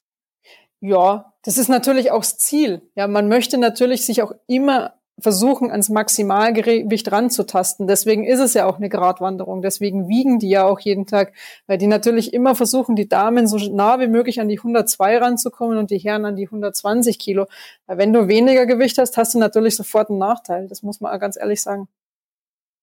Ja, 0.80 1.34
das 1.44 1.58
ist 1.58 1.68
natürlich 1.68 2.12
auch 2.12 2.22
das 2.22 2.38
Ziel. 2.38 2.82
Ja, 2.96 3.08
man 3.08 3.28
möchte 3.28 3.58
natürlich 3.58 4.06
sich 4.06 4.22
auch 4.22 4.32
immer 4.48 4.94
versuchen, 5.22 5.72
ans 5.72 5.90
Maximalgewicht 5.90 7.12
ranzutasten. 7.12 7.88
Deswegen 7.88 8.26
ist 8.26 8.40
es 8.40 8.54
ja 8.54 8.66
auch 8.66 8.78
eine 8.78 8.90
Gratwanderung. 8.90 9.62
Deswegen 9.62 10.08
wiegen 10.08 10.40
die 10.40 10.50
ja 10.50 10.66
auch 10.66 10.80
jeden 10.80 11.06
Tag, 11.06 11.34
weil 11.68 11.78
die 11.78 11.88
natürlich 11.88 12.34
immer 12.34 12.56
versuchen, 12.56 12.96
die 12.96 13.10
Damen 13.10 13.48
so 13.48 13.58
nah 13.58 14.00
wie 14.00 14.08
möglich 14.08 14.40
an 14.40 14.48
die 14.48 14.58
102 14.58 15.18
ranzukommen 15.18 15.78
und 15.78 15.92
die 15.92 15.98
Herren 15.98 16.26
an 16.26 16.36
die 16.36 16.46
120 16.46 17.20
Kilo. 17.20 17.48
Weil 17.86 17.98
wenn 17.98 18.14
du 18.14 18.28
weniger 18.28 18.66
Gewicht 18.66 18.98
hast, 18.98 19.18
hast 19.18 19.34
du 19.34 19.40
natürlich 19.40 19.76
sofort 19.76 20.10
einen 20.10 20.20
Nachteil. 20.20 20.68
Das 20.68 20.84
muss 20.84 21.02
man 21.02 21.20
ganz 21.20 21.38
ehrlich 21.38 21.62
sagen. 21.62 21.88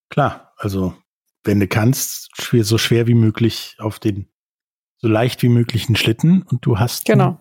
Klar, 0.09 0.53
also 0.57 0.95
wenn 1.45 1.61
du 1.61 1.69
kannst, 1.69 2.31
so 2.37 2.79
schwer 2.79 3.07
wie 3.07 3.15
möglich 3.15 3.77
auf 3.79 3.99
den, 3.99 4.29
so 4.99 5.09
leicht 5.09 5.43
wie 5.43 5.49
möglich 5.49 5.87
einen 5.87 5.97
Schlitten 5.97 6.43
und 6.43 6.65
du 6.65 6.79
hast 6.79 7.05
genau 7.05 7.39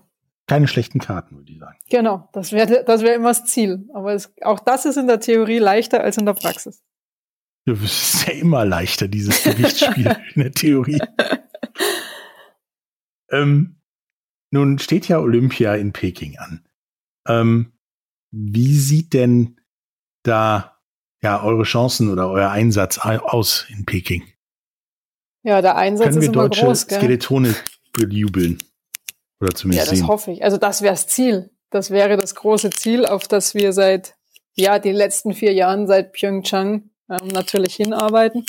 keine 0.48 0.68
schlechten 0.68 1.00
Karten, 1.00 1.38
würde 1.38 1.52
ich 1.52 1.60
sagen. 1.60 1.78
Genau, 1.90 2.30
das 2.34 2.52
wäre 2.52 2.84
das 2.84 3.02
wäre 3.02 3.16
immer 3.16 3.30
das 3.30 3.46
Ziel. 3.46 3.88
Aber 3.94 4.14
es, 4.14 4.34
auch 4.42 4.60
das 4.60 4.86
ist 4.86 4.98
in 4.98 5.08
der 5.08 5.20
Theorie 5.20 5.60
leichter 5.60 6.02
als 6.02 6.18
in 6.18 6.26
der 6.26 6.34
Praxis. 6.34 6.84
Ja, 7.66 7.74
es 7.74 8.14
ist 8.14 8.28
ja 8.28 8.34
immer 8.34 8.64
leichter, 8.64 9.08
dieses 9.08 9.44
Gewichtsspiel 9.44 10.16
in 10.36 10.42
der 10.42 10.52
Theorie. 10.52 11.02
ähm, 13.32 13.82
nun 14.52 14.78
steht 14.78 15.08
ja 15.08 15.20
Olympia 15.20 15.76
in 15.76 15.94
Peking 15.94 16.38
an. 16.38 16.68
Ähm, 17.28 17.74
wie 18.32 18.76
sieht 18.76 19.14
denn 19.14 19.60
da 20.24 20.80
ja 21.24 21.42
eure 21.42 21.64
Chancen 21.64 22.10
oder 22.10 22.30
euer 22.30 22.52
Einsatz 22.52 23.00
aus 23.00 23.66
in 23.70 23.86
Peking? 23.86 24.24
Ja, 25.44 25.62
der 25.62 25.76
Einsatz 25.76 26.08
Können 26.08 26.18
ist 26.18 26.22
wir 26.24 26.34
immer 26.34 26.44
deutsche 26.44 26.66
groß, 26.66 26.88
gell? 26.88 27.00
Skeletone 27.00 27.56
bejubeln? 27.94 28.60
Oder 29.46 29.56
zumindest 29.56 29.88
Ja, 29.88 29.92
das 29.92 30.00
sehen. 30.00 30.08
hoffe 30.08 30.32
ich. 30.32 30.44
Also 30.44 30.58
das 30.58 30.82
wäre 30.82 30.94
das 30.94 31.08
Ziel. 31.08 31.52
Das 31.70 31.92
wäre 31.92 32.18
das 32.18 32.36
große 32.36 32.70
Ziel, 32.72 33.06
auf 33.06 33.28
das 33.28 33.54
wir 33.54 33.74
seit 33.74 34.16
ja 34.56 34.80
die 34.80 34.92
letzten 34.92 35.34
vier 35.34 35.54
Jahren 35.54 35.88
seit 35.88 36.14
Pyeongchang 36.14 36.90
ähm, 37.10 37.28
natürlich 37.28 37.76
hinarbeiten. 37.76 38.46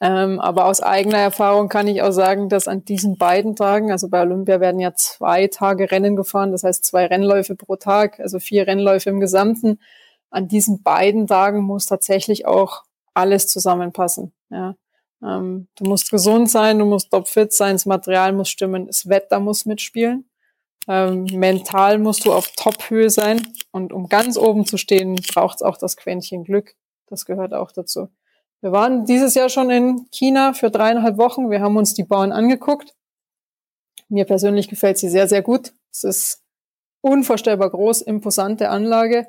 Ähm, 0.00 0.40
aber 0.40 0.66
aus 0.66 0.80
eigener 0.82 1.18
Erfahrung 1.18 1.68
kann 1.68 1.88
ich 1.88 2.02
auch 2.02 2.10
sagen, 2.10 2.48
dass 2.48 2.68
an 2.68 2.84
diesen 2.84 3.16
beiden 3.16 3.56
Tagen, 3.56 3.90
also 3.92 4.08
bei 4.08 4.20
Olympia 4.20 4.60
werden 4.60 4.80
ja 4.80 4.92
zwei 4.94 5.46
Tage 5.46 5.90
Rennen 5.90 6.16
gefahren, 6.16 6.52
das 6.52 6.64
heißt 6.64 6.84
zwei 6.84 7.06
Rennläufe 7.06 7.54
pro 7.54 7.76
Tag, 7.76 8.20
also 8.20 8.38
vier 8.38 8.66
Rennläufe 8.66 9.08
im 9.08 9.20
Gesamten. 9.20 9.78
An 10.30 10.48
diesen 10.48 10.82
beiden 10.82 11.26
Tagen 11.26 11.62
muss 11.62 11.86
tatsächlich 11.86 12.44
auch 12.44 12.82
alles 13.14 13.46
zusammenpassen. 13.46 14.32
Ja. 14.50 14.74
Ähm, 15.24 15.68
du 15.76 15.84
musst 15.84 16.10
gesund 16.10 16.50
sein, 16.50 16.78
du 16.78 16.84
musst 16.84 17.10
topfit 17.10 17.52
sein, 17.52 17.74
das 17.74 17.86
Material 17.86 18.32
muss 18.32 18.50
stimmen, 18.50 18.86
das 18.86 19.08
Wetter 19.08 19.40
muss 19.40 19.64
mitspielen. 19.64 20.28
Ähm, 20.86 21.24
mental 21.32 21.98
musst 21.98 22.26
du 22.26 22.32
auf 22.32 22.50
Top-Höhe 22.56 23.08
sein. 23.08 23.46
Und 23.70 23.92
um 23.92 24.08
ganz 24.08 24.36
oben 24.36 24.66
zu 24.66 24.76
stehen, 24.76 25.16
braucht 25.32 25.56
es 25.56 25.62
auch 25.62 25.78
das 25.78 25.96
Quäntchen 25.96 26.44
Glück. 26.44 26.74
Das 27.06 27.24
gehört 27.24 27.54
auch 27.54 27.72
dazu. 27.72 28.08
Wir 28.60 28.72
waren 28.72 29.04
dieses 29.04 29.34
Jahr 29.34 29.48
schon 29.48 29.70
in 29.70 30.06
China 30.10 30.52
für 30.52 30.70
dreieinhalb 30.70 31.16
Wochen. 31.16 31.50
Wir 31.50 31.60
haben 31.60 31.76
uns 31.76 31.94
die 31.94 32.04
Bauern 32.04 32.32
angeguckt. 32.32 32.94
Mir 34.08 34.24
persönlich 34.24 34.68
gefällt 34.68 34.98
sie 34.98 35.08
sehr, 35.08 35.28
sehr 35.28 35.42
gut. 35.42 35.72
Es 35.90 36.04
ist 36.04 36.42
unvorstellbar 37.00 37.70
groß, 37.70 38.02
imposante 38.02 38.68
Anlage. 38.68 39.26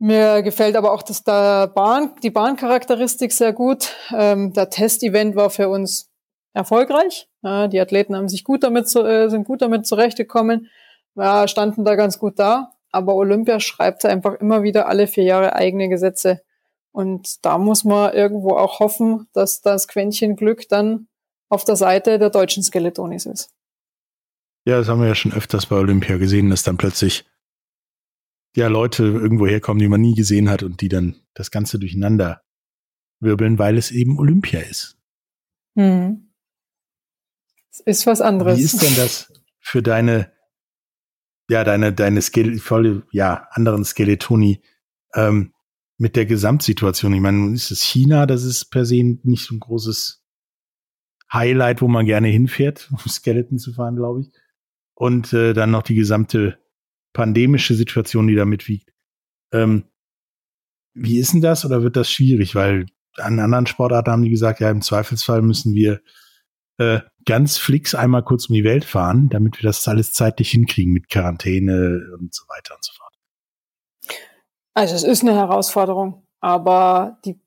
Mir 0.00 0.42
gefällt 0.42 0.76
aber 0.76 0.92
auch 0.92 1.02
das 1.02 1.24
der 1.24 1.66
Bahn, 1.68 2.12
die 2.22 2.30
Bahncharakteristik 2.30 3.32
sehr 3.32 3.52
gut. 3.52 3.94
Ähm, 4.14 4.52
der 4.52 4.70
Testevent 4.70 5.34
war 5.34 5.50
für 5.50 5.68
uns 5.68 6.08
erfolgreich. 6.54 7.28
Ja, 7.42 7.66
die 7.66 7.80
Athleten 7.80 8.14
haben 8.16 8.28
sich 8.28 8.44
gut 8.44 8.62
damit 8.62 8.88
zu, 8.88 9.04
äh, 9.04 9.28
sind 9.28 9.44
gut 9.44 9.60
damit 9.60 9.86
zurechtgekommen, 9.86 10.68
ja, 11.16 11.48
standen 11.48 11.84
da 11.84 11.96
ganz 11.96 12.18
gut 12.18 12.38
da. 12.38 12.72
Aber 12.90 13.16
Olympia 13.16 13.60
schreibt 13.60 14.04
einfach 14.04 14.34
immer 14.34 14.62
wieder 14.62 14.88
alle 14.88 15.06
vier 15.06 15.24
Jahre 15.24 15.54
eigene 15.54 15.88
Gesetze. 15.88 16.42
Und 16.92 17.44
da 17.44 17.58
muss 17.58 17.84
man 17.84 18.14
irgendwo 18.14 18.56
auch 18.56 18.80
hoffen, 18.80 19.28
dass 19.32 19.60
das 19.60 19.88
Quäntchen 19.88 20.36
Glück 20.36 20.68
dann 20.68 21.08
auf 21.48 21.64
der 21.64 21.76
Seite 21.76 22.18
der 22.18 22.30
deutschen 22.30 22.62
Skeletonis 22.62 23.26
ist. 23.26 23.50
Ja, 24.64 24.78
das 24.78 24.88
haben 24.88 25.00
wir 25.00 25.08
ja 25.08 25.14
schon 25.14 25.32
öfters 25.32 25.66
bei 25.66 25.76
Olympia 25.76 26.18
gesehen, 26.18 26.50
dass 26.50 26.62
dann 26.62 26.76
plötzlich 26.76 27.24
ja 28.58 28.68
Leute 28.68 29.04
irgendwo 29.04 29.46
herkommen, 29.46 29.80
die 29.80 29.88
man 29.88 30.00
nie 30.00 30.14
gesehen 30.14 30.50
hat 30.50 30.62
und 30.62 30.80
die 30.80 30.88
dann 30.88 31.16
das 31.34 31.50
Ganze 31.50 31.78
durcheinander 31.78 32.42
wirbeln, 33.20 33.58
weil 33.58 33.78
es 33.78 33.90
eben 33.90 34.18
Olympia 34.18 34.60
ist. 34.60 34.96
Hm. 35.76 36.30
Es 37.70 37.80
ist 37.80 38.06
was 38.06 38.20
anderes. 38.20 38.58
Wie 38.58 38.62
ist 38.62 38.82
denn 38.82 38.94
das 38.96 39.32
für 39.60 39.82
deine, 39.82 40.32
ja, 41.48 41.64
deine, 41.64 41.92
deine 41.92 42.22
Skel 42.22 42.58
volle, 42.58 43.06
ja, 43.12 43.48
anderen 43.50 43.84
Skeletoni 43.84 44.62
ähm, 45.14 45.52
mit 45.96 46.16
der 46.16 46.26
Gesamtsituation? 46.26 47.14
Ich 47.14 47.20
meine, 47.20 47.54
ist 47.54 47.70
es 47.70 47.82
China, 47.82 48.26
das 48.26 48.44
ist 48.44 48.66
per 48.66 48.84
se 48.84 49.18
nicht 49.22 49.46
so 49.46 49.54
ein 49.54 49.60
großes 49.60 50.24
Highlight, 51.32 51.82
wo 51.82 51.88
man 51.88 52.06
gerne 52.06 52.28
hinfährt, 52.28 52.90
um 52.90 52.98
Skeleton 52.98 53.58
zu 53.58 53.72
fahren, 53.72 53.96
glaube 53.96 54.22
ich. 54.22 54.32
Und 54.94 55.32
äh, 55.32 55.52
dann 55.52 55.70
noch 55.70 55.82
die 55.82 55.94
gesamte 55.94 56.58
pandemische 57.12 57.74
Situation, 57.74 58.28
die 58.28 58.34
da 58.34 58.44
mitwiegt. 58.44 58.92
Ähm, 59.52 59.84
wie 60.94 61.18
ist 61.18 61.32
denn 61.32 61.40
das 61.40 61.64
oder 61.64 61.82
wird 61.82 61.96
das 61.96 62.10
schwierig? 62.10 62.54
Weil 62.54 62.86
an 63.16 63.38
anderen 63.40 63.66
Sportarten 63.66 64.10
haben 64.10 64.22
die 64.22 64.30
gesagt, 64.30 64.60
ja, 64.60 64.70
im 64.70 64.82
Zweifelsfall 64.82 65.42
müssen 65.42 65.74
wir 65.74 66.00
äh, 66.78 67.00
ganz 67.24 67.58
flix 67.58 67.94
einmal 67.94 68.22
kurz 68.24 68.48
um 68.48 68.54
die 68.54 68.64
Welt 68.64 68.84
fahren, 68.84 69.28
damit 69.28 69.60
wir 69.60 69.68
das 69.68 69.86
alles 69.88 70.12
zeitlich 70.12 70.50
hinkriegen 70.50 70.92
mit 70.92 71.08
Quarantäne 71.08 72.00
und 72.18 72.34
so 72.34 72.44
weiter 72.48 72.74
und 72.74 72.84
so 72.84 72.92
fort. 72.96 73.14
Also 74.74 74.94
es 74.94 75.02
ist 75.02 75.22
eine 75.22 75.34
Herausforderung, 75.34 76.26
aber 76.40 77.18
die 77.24 77.40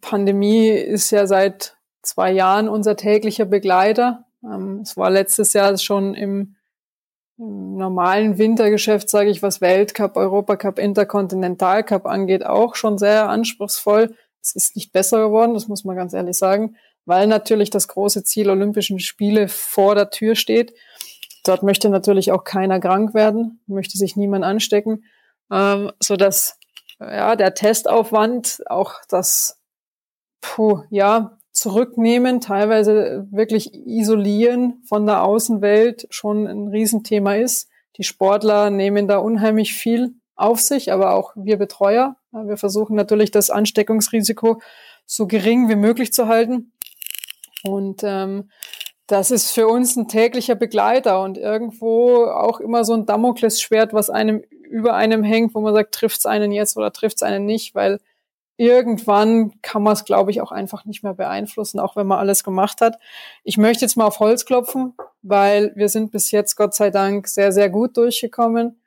Pandemie 0.00 0.68
ist 0.68 1.10
ja 1.10 1.26
seit 1.26 1.76
zwei 2.02 2.32
Jahren 2.32 2.68
unser 2.68 2.96
täglicher 2.96 3.46
Begleiter. 3.46 4.26
Ähm, 4.44 4.80
es 4.82 4.96
war 4.96 5.10
letztes 5.10 5.52
Jahr 5.52 5.76
schon 5.78 6.14
im 6.14 6.56
normalen 7.40 8.36
Wintergeschäft, 8.36 9.08
sage 9.08 9.30
ich, 9.30 9.42
was 9.42 9.60
Weltcup, 9.60 10.16
Europacup, 10.16 10.78
Interkontinentalcup 10.78 12.06
angeht, 12.06 12.44
auch 12.44 12.74
schon 12.74 12.98
sehr 12.98 13.28
anspruchsvoll. 13.28 14.14
Es 14.42 14.54
ist 14.54 14.76
nicht 14.76 14.92
besser 14.92 15.24
geworden, 15.24 15.54
das 15.54 15.66
muss 15.66 15.84
man 15.84 15.96
ganz 15.96 16.12
ehrlich 16.12 16.36
sagen, 16.36 16.76
weil 17.06 17.26
natürlich 17.26 17.70
das 17.70 17.88
große 17.88 18.24
Ziel 18.24 18.50
Olympischen 18.50 18.98
Spiele 18.98 19.48
vor 19.48 19.94
der 19.94 20.10
Tür 20.10 20.34
steht. 20.34 20.74
Dort 21.44 21.62
möchte 21.62 21.88
natürlich 21.88 22.30
auch 22.32 22.44
keiner 22.44 22.78
krank 22.78 23.14
werden, 23.14 23.60
möchte 23.66 23.96
sich 23.96 24.16
niemand 24.16 24.44
anstecken, 24.44 25.04
ähm, 25.50 25.90
so 25.98 26.16
dass 26.16 26.58
ja 27.00 27.36
der 27.36 27.54
Testaufwand, 27.54 28.60
auch 28.66 28.96
das 29.08 29.58
puh, 30.42 30.82
ja 30.90 31.38
zurücknehmen, 31.52 32.40
teilweise 32.40 33.26
wirklich 33.30 33.74
isolieren 33.74 34.82
von 34.84 35.06
der 35.06 35.22
Außenwelt 35.22 36.06
schon 36.10 36.46
ein 36.46 36.68
Riesenthema 36.68 37.34
ist. 37.34 37.68
Die 37.96 38.04
Sportler 38.04 38.70
nehmen 38.70 39.08
da 39.08 39.18
unheimlich 39.18 39.74
viel 39.74 40.14
auf 40.36 40.60
sich, 40.60 40.92
aber 40.92 41.14
auch 41.14 41.32
wir 41.36 41.58
Betreuer. 41.58 42.16
Wir 42.32 42.56
versuchen 42.56 42.96
natürlich 42.96 43.30
das 43.30 43.50
Ansteckungsrisiko 43.50 44.60
so 45.04 45.26
gering 45.26 45.68
wie 45.68 45.76
möglich 45.76 46.12
zu 46.12 46.28
halten. 46.28 46.72
Und 47.62 48.02
ähm, 48.04 48.50
das 49.06 49.30
ist 49.30 49.50
für 49.50 49.66
uns 49.66 49.96
ein 49.96 50.08
täglicher 50.08 50.54
Begleiter 50.54 51.20
und 51.22 51.36
irgendwo 51.36 52.24
auch 52.26 52.60
immer 52.60 52.84
so 52.84 52.94
ein 52.94 53.06
Damoklesschwert, 53.06 53.92
was 53.92 54.08
einem 54.08 54.42
über 54.70 54.94
einem 54.94 55.24
hängt, 55.24 55.54
wo 55.54 55.60
man 55.60 55.74
sagt, 55.74 55.92
trifft's 55.92 56.26
einen 56.26 56.52
jetzt 56.52 56.76
oder 56.76 56.92
trifft's 56.92 57.22
einen 57.22 57.44
nicht, 57.44 57.74
weil 57.74 57.98
irgendwann 58.60 59.54
kann 59.62 59.82
man 59.82 59.94
es, 59.94 60.04
glaube 60.04 60.30
ich, 60.30 60.42
auch 60.42 60.52
einfach 60.52 60.84
nicht 60.84 61.02
mehr 61.02 61.14
beeinflussen, 61.14 61.80
auch 61.80 61.96
wenn 61.96 62.06
man 62.06 62.18
alles 62.18 62.44
gemacht 62.44 62.82
hat. 62.82 62.98
Ich 63.42 63.56
möchte 63.56 63.86
jetzt 63.86 63.96
mal 63.96 64.04
auf 64.04 64.20
Holz 64.20 64.44
klopfen, 64.44 64.92
weil 65.22 65.72
wir 65.76 65.88
sind 65.88 66.10
bis 66.12 66.30
jetzt, 66.30 66.56
Gott 66.56 66.74
sei 66.74 66.90
Dank, 66.90 67.26
sehr, 67.26 67.52
sehr 67.52 67.70
gut 67.70 67.96
durchgekommen. 67.96 68.78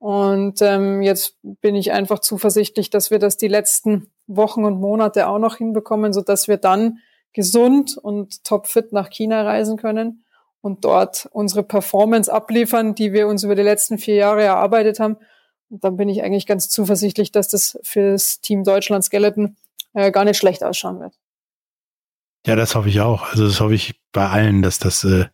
Und 0.00 0.60
ähm, 0.62 1.00
jetzt 1.00 1.36
bin 1.42 1.76
ich 1.76 1.92
einfach 1.92 2.18
zuversichtlich, 2.18 2.90
dass 2.90 3.12
wir 3.12 3.20
das 3.20 3.36
die 3.36 3.46
letzten 3.46 4.10
Wochen 4.26 4.64
und 4.64 4.80
Monate 4.80 5.28
auch 5.28 5.38
noch 5.38 5.56
hinbekommen, 5.56 6.12
so 6.12 6.22
dass 6.22 6.48
wir 6.48 6.56
dann 6.56 6.98
gesund 7.32 7.96
und 7.96 8.42
topfit 8.42 8.92
nach 8.92 9.10
China 9.10 9.42
reisen 9.42 9.76
können 9.76 10.24
und 10.60 10.84
dort 10.84 11.28
unsere 11.30 11.62
Performance 11.62 12.32
abliefern, 12.32 12.96
die 12.96 13.12
wir 13.12 13.28
uns 13.28 13.44
über 13.44 13.54
die 13.54 13.62
letzten 13.62 13.96
vier 13.98 14.16
Jahre 14.16 14.42
erarbeitet 14.42 14.98
haben 14.98 15.18
dann 15.70 15.96
bin 15.96 16.08
ich 16.08 16.22
eigentlich 16.22 16.46
ganz 16.46 16.68
zuversichtlich, 16.68 17.32
dass 17.32 17.48
das 17.48 17.78
fürs 17.82 18.40
Team 18.40 18.64
Deutschland 18.64 19.04
Skeleton 19.04 19.56
äh, 19.94 20.10
gar 20.10 20.24
nicht 20.24 20.36
schlecht 20.36 20.62
ausschauen 20.64 21.00
wird. 21.00 21.14
Ja, 22.46 22.56
das 22.56 22.74
hoffe 22.74 22.88
ich 22.88 23.00
auch. 23.00 23.30
Also 23.30 23.46
das 23.46 23.60
hoffe 23.60 23.74
ich 23.74 24.00
bei 24.12 24.28
allen, 24.28 24.62
dass 24.62 24.78
das 24.78 25.04
äh, 25.04 25.26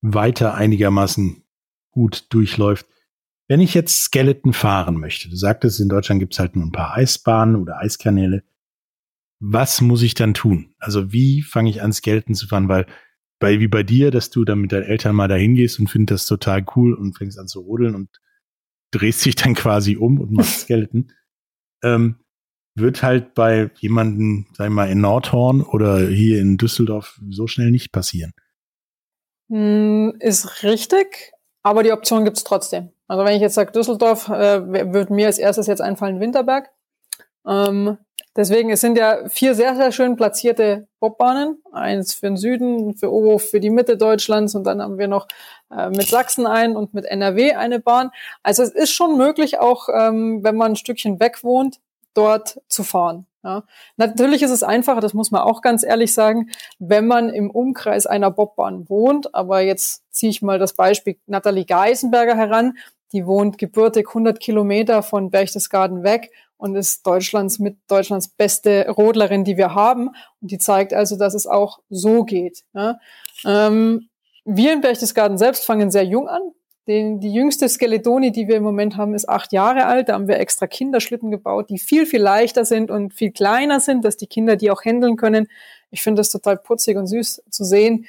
weiter 0.00 0.54
einigermaßen 0.54 1.44
gut 1.90 2.26
durchläuft. 2.30 2.86
Wenn 3.48 3.60
ich 3.60 3.74
jetzt 3.74 4.02
Skeleton 4.02 4.52
fahren 4.52 4.96
möchte, 4.96 5.28
du 5.28 5.36
sagtest, 5.36 5.78
in 5.78 5.88
Deutschland 5.88 6.18
gibt 6.20 6.32
es 6.32 6.40
halt 6.40 6.56
nur 6.56 6.64
ein 6.64 6.72
paar 6.72 6.94
Eisbahnen 6.94 7.56
oder 7.56 7.78
Eiskanäle. 7.78 8.42
Was 9.38 9.80
muss 9.80 10.02
ich 10.02 10.14
dann 10.14 10.34
tun? 10.34 10.74
Also 10.78 11.12
wie 11.12 11.42
fange 11.42 11.70
ich 11.70 11.82
an, 11.82 11.92
Skeleton 11.92 12.34
zu 12.34 12.48
fahren? 12.48 12.68
Weil 12.68 12.86
bei, 13.38 13.60
wie 13.60 13.68
bei 13.68 13.82
dir, 13.82 14.10
dass 14.10 14.30
du 14.30 14.44
dann 14.44 14.60
mit 14.60 14.72
deinen 14.72 14.84
Eltern 14.84 15.14
mal 15.14 15.28
dahin 15.28 15.54
gehst 15.54 15.78
und 15.78 15.88
findest 15.88 16.22
das 16.22 16.26
total 16.26 16.64
cool 16.74 16.94
und 16.94 17.16
fängst 17.16 17.38
an 17.38 17.46
zu 17.46 17.60
rodeln 17.60 17.94
und 17.94 18.08
drehst 18.98 19.24
dich 19.24 19.34
dann 19.34 19.54
quasi 19.54 19.96
um 19.96 20.20
und 20.20 20.32
machst 20.32 20.60
Skeleton. 20.60 21.12
ähm, 21.82 22.16
wird 22.76 23.02
halt 23.02 23.34
bei 23.34 23.70
jemanden, 23.78 24.46
sag 24.52 24.66
ich 24.66 24.72
mal, 24.72 24.90
in 24.90 25.00
Nordhorn 25.00 25.62
oder 25.62 26.06
hier 26.06 26.40
in 26.40 26.58
Düsseldorf 26.58 27.18
so 27.30 27.46
schnell 27.46 27.70
nicht 27.70 27.90
passieren. 27.90 28.34
Hm, 29.50 30.14
ist 30.20 30.62
richtig, 30.62 31.32
aber 31.62 31.82
die 31.82 31.92
Option 31.92 32.24
gibt's 32.24 32.44
trotzdem. 32.44 32.90
Also 33.08 33.24
wenn 33.24 33.34
ich 33.34 33.40
jetzt 33.40 33.54
sage 33.54 33.72
Düsseldorf, 33.72 34.28
äh, 34.28 34.92
wird 34.92 35.10
mir 35.10 35.26
als 35.26 35.38
erstes 35.38 35.68
jetzt 35.68 35.80
einfallen 35.80 36.20
Winterberg. 36.20 36.68
Ähm, 37.46 37.96
deswegen, 38.36 38.70
es 38.70 38.80
sind 38.80 38.98
ja 38.98 39.28
vier 39.28 39.54
sehr, 39.54 39.74
sehr 39.76 39.92
schön 39.92 40.16
platzierte 40.16 40.86
Bobbahnen. 41.00 41.62
Eins 41.72 42.14
für 42.14 42.26
den 42.26 42.36
Süden, 42.36 42.94
für 42.96 43.12
Oberhof, 43.12 43.50
für 43.50 43.60
die 43.60 43.70
Mitte 43.70 43.96
Deutschlands 43.96 44.54
und 44.54 44.64
dann 44.64 44.80
haben 44.82 44.98
wir 44.98 45.08
noch 45.08 45.26
äh, 45.70 45.90
mit 45.90 46.06
Sachsen 46.08 46.46
ein 46.46 46.76
und 46.76 46.94
mit 46.94 47.04
NRW 47.04 47.54
eine 47.54 47.80
Bahn. 47.80 48.10
Also 48.42 48.62
es 48.62 48.70
ist 48.70 48.92
schon 48.92 49.16
möglich, 49.16 49.58
auch 49.58 49.88
ähm, 49.92 50.44
wenn 50.44 50.56
man 50.56 50.72
ein 50.72 50.76
Stückchen 50.76 51.20
weg 51.20 51.42
wohnt, 51.42 51.80
dort 52.14 52.60
zu 52.68 52.82
fahren. 52.82 53.26
Ja. 53.46 53.62
Natürlich 53.96 54.42
ist 54.42 54.50
es 54.50 54.64
einfacher, 54.64 55.00
das 55.00 55.14
muss 55.14 55.30
man 55.30 55.42
auch 55.42 55.62
ganz 55.62 55.84
ehrlich 55.84 56.12
sagen, 56.12 56.50
wenn 56.80 57.06
man 57.06 57.28
im 57.28 57.50
Umkreis 57.50 58.06
einer 58.06 58.30
Bobbahn 58.30 58.88
wohnt. 58.88 59.34
Aber 59.34 59.60
jetzt 59.60 60.02
ziehe 60.10 60.30
ich 60.30 60.42
mal 60.42 60.58
das 60.58 60.74
Beispiel 60.74 61.16
Nathalie 61.26 61.64
Geisenberger 61.64 62.36
heran. 62.36 62.76
Die 63.12 63.24
wohnt 63.24 63.56
gebürtig 63.58 64.08
100 64.08 64.40
Kilometer 64.40 65.02
von 65.04 65.30
Berchtesgaden 65.30 66.02
weg 66.02 66.32
und 66.56 66.74
ist 66.74 67.06
Deutschlands 67.06 67.58
mit 67.58 67.78
Deutschlands 67.88 68.28
beste 68.28 68.88
Rodlerin, 68.88 69.44
die 69.44 69.56
wir 69.56 69.74
haben. 69.74 70.08
Und 70.40 70.50
die 70.50 70.58
zeigt 70.58 70.94
also, 70.94 71.16
dass 71.16 71.34
es 71.34 71.46
auch 71.46 71.80
so 71.90 72.24
geht. 72.24 72.64
Ja. 72.72 72.98
Ähm, 73.44 74.08
wir 74.44 74.72
in 74.72 74.80
Berchtesgaden 74.80 75.38
selbst 75.38 75.64
fangen 75.64 75.90
sehr 75.90 76.04
jung 76.04 76.28
an. 76.28 76.42
Den, 76.86 77.18
die 77.18 77.32
jüngste 77.32 77.68
Skeletoni, 77.68 78.30
die 78.30 78.46
wir 78.46 78.56
im 78.56 78.62
Moment 78.62 78.96
haben, 78.96 79.14
ist 79.14 79.28
acht 79.28 79.52
Jahre 79.52 79.86
alt. 79.86 80.08
Da 80.08 80.12
haben 80.12 80.28
wir 80.28 80.38
extra 80.38 80.68
Kinderschlitten 80.68 81.32
gebaut, 81.32 81.68
die 81.68 81.78
viel, 81.78 82.06
viel 82.06 82.22
leichter 82.22 82.64
sind 82.64 82.92
und 82.92 83.12
viel 83.12 83.32
kleiner 83.32 83.80
sind, 83.80 84.04
dass 84.04 84.16
die 84.16 84.28
Kinder 84.28 84.54
die 84.54 84.70
auch 84.70 84.84
handeln 84.84 85.16
können. 85.16 85.48
Ich 85.90 86.02
finde 86.02 86.20
das 86.20 86.30
total 86.30 86.56
putzig 86.56 86.96
und 86.96 87.08
süß 87.08 87.42
zu 87.50 87.64
sehen, 87.64 88.06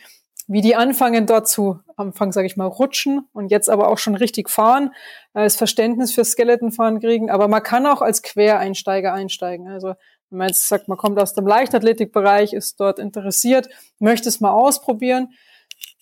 wie 0.48 0.62
die 0.62 0.76
anfangen 0.76 1.26
dort 1.26 1.48
zu, 1.48 1.80
am 1.98 2.08
Anfang 2.08 2.32
sage 2.32 2.48
ich 2.48 2.56
mal, 2.56 2.66
rutschen 2.66 3.28
und 3.34 3.52
jetzt 3.52 3.70
aber 3.70 3.90
auch 3.90 3.98
schon 3.98 4.16
richtig 4.16 4.50
fahren, 4.50 4.92
äh, 5.34 5.44
das 5.44 5.58
Verständnis 5.58 6.14
für 6.14 6.24
Skeletonfahren 6.24 7.00
kriegen. 7.00 7.30
Aber 7.30 7.48
man 7.48 7.62
kann 7.62 7.86
auch 7.86 8.02
als 8.02 8.22
Quereinsteiger 8.22 9.14
einsteigen. 9.14 9.68
Also 9.68 9.94
wenn 10.30 10.40
man 10.40 10.48
jetzt 10.48 10.68
sagt, 10.68 10.88
man 10.88 10.98
kommt 10.98 11.20
aus 11.20 11.34
dem 11.34 11.46
Leichtathletikbereich, 11.46 12.54
ist 12.54 12.80
dort 12.80 13.00
interessiert, 13.00 13.70
möchte 14.00 14.30
es 14.30 14.40
mal 14.40 14.52
ausprobieren, 14.52 15.34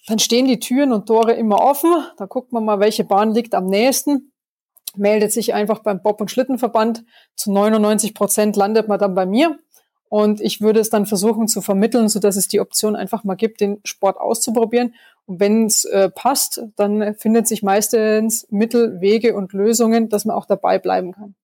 dann 0.07 0.19
stehen 0.19 0.47
die 0.47 0.59
Türen 0.59 0.93
und 0.93 1.07
Tore 1.07 1.33
immer 1.33 1.61
offen. 1.61 1.91
Da 2.17 2.25
guckt 2.25 2.51
man 2.51 2.63
mal, 2.63 2.79
welche 2.79 3.03
Bahn 3.03 3.33
liegt 3.33 3.55
am 3.55 3.65
nächsten. 3.65 4.31
Meldet 4.95 5.31
sich 5.31 5.53
einfach 5.53 5.79
beim 5.79 6.01
Bob- 6.01 6.21
und 6.21 6.29
Schlittenverband. 6.29 7.03
Zu 7.35 7.51
99 7.51 8.13
Prozent 8.13 8.55
landet 8.55 8.87
man 8.87 8.99
dann 8.99 9.15
bei 9.15 9.25
mir. 9.25 9.59
Und 10.15 10.39
ich 10.39 10.61
würde 10.61 10.79
es 10.79 10.89
dann 10.89 11.05
versuchen 11.05 11.49
zu 11.49 11.59
vermitteln, 11.59 12.07
so 12.07 12.21
dass 12.21 12.37
es 12.37 12.47
die 12.47 12.61
Option 12.61 12.95
einfach 12.95 13.25
mal 13.25 13.35
gibt, 13.35 13.59
den 13.59 13.81
Sport 13.83 14.15
auszuprobieren. 14.15 14.95
Und 15.25 15.41
wenn 15.41 15.65
es 15.65 15.83
äh, 15.83 16.09
passt, 16.09 16.63
dann 16.77 17.15
findet 17.15 17.49
sich 17.49 17.63
meistens 17.63 18.47
Mittel, 18.49 19.01
Wege 19.01 19.35
und 19.35 19.51
Lösungen, 19.51 20.07
dass 20.07 20.23
man 20.23 20.37
auch 20.37 20.45
dabei 20.45 20.79
bleiben 20.79 21.11
kann. 21.11 21.35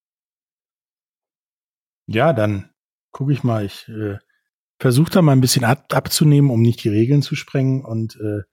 Ja, 2.07 2.31
dann 2.31 2.69
gucke 3.11 3.33
ich 3.33 3.43
mal. 3.43 3.65
Ich 3.65 3.89
äh, 3.89 4.19
versuche 4.79 5.11
da 5.11 5.21
mal 5.21 5.33
ein 5.33 5.41
bisschen 5.41 5.65
ab, 5.65 5.93
abzunehmen, 5.93 6.49
um 6.49 6.61
nicht 6.61 6.81
die 6.81 6.89
Regeln 6.89 7.21
zu 7.21 7.35
sprengen. 7.35 7.83
Und 7.83 8.15
äh, 8.21 8.43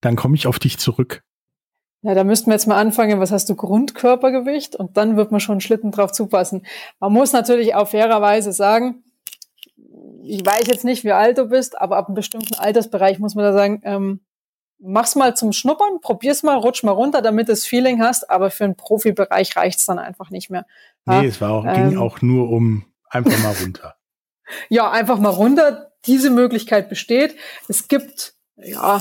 dann 0.00 0.14
komme 0.14 0.36
ich 0.36 0.46
auf 0.46 0.60
dich 0.60 0.78
zurück. 0.78 1.24
Ja, 2.02 2.14
da 2.14 2.24
müssten 2.24 2.46
wir 2.46 2.54
jetzt 2.54 2.66
mal 2.66 2.78
anfangen, 2.78 3.20
was 3.20 3.30
hast 3.30 3.48
du 3.48 3.54
Grundkörpergewicht? 3.54 4.74
Und 4.74 4.96
dann 4.96 5.16
wird 5.16 5.30
man 5.30 5.40
schon 5.40 5.60
Schlitten 5.60 5.92
drauf 5.92 6.10
zupassen. 6.10 6.66
Man 6.98 7.12
muss 7.12 7.32
natürlich 7.32 7.76
auch 7.76 7.88
fairerweise 7.88 8.52
sagen, 8.52 9.04
ich 10.24 10.44
weiß 10.44 10.66
jetzt 10.66 10.84
nicht, 10.84 11.04
wie 11.04 11.12
alt 11.12 11.38
du 11.38 11.46
bist, 11.46 11.80
aber 11.80 11.96
ab 11.96 12.08
einem 12.08 12.14
bestimmten 12.14 12.54
Altersbereich 12.54 13.18
muss 13.20 13.34
man 13.34 13.44
da 13.44 13.52
sagen, 13.52 13.80
ähm, 13.84 14.20
mach's 14.80 15.14
mal 15.14 15.36
zum 15.36 15.52
Schnuppern, 15.52 16.00
probier's 16.00 16.42
mal, 16.42 16.56
rutsch 16.56 16.82
mal 16.82 16.92
runter, 16.92 17.22
damit 17.22 17.48
du 17.48 17.52
das 17.52 17.64
Feeling 17.64 18.02
hast, 18.02 18.28
aber 18.30 18.50
für 18.50 18.64
einen 18.64 18.76
Profibereich 18.76 19.56
reicht's 19.56 19.86
dann 19.86 19.98
einfach 19.98 20.30
nicht 20.30 20.50
mehr. 20.50 20.66
Ja, 21.06 21.22
nee, 21.22 21.28
es 21.28 21.40
war 21.40 21.52
auch, 21.52 21.64
ähm, 21.64 21.90
ging 21.90 21.98
auch 21.98 22.20
nur 22.20 22.50
um 22.50 22.84
einfach 23.08 23.38
mal 23.42 23.54
runter. 23.62 23.96
ja, 24.68 24.90
einfach 24.90 25.18
mal 25.18 25.30
runter. 25.30 25.92
Diese 26.06 26.30
Möglichkeit 26.30 26.88
besteht. 26.88 27.36
Es 27.68 27.86
gibt, 27.86 28.34
ja, 28.56 29.00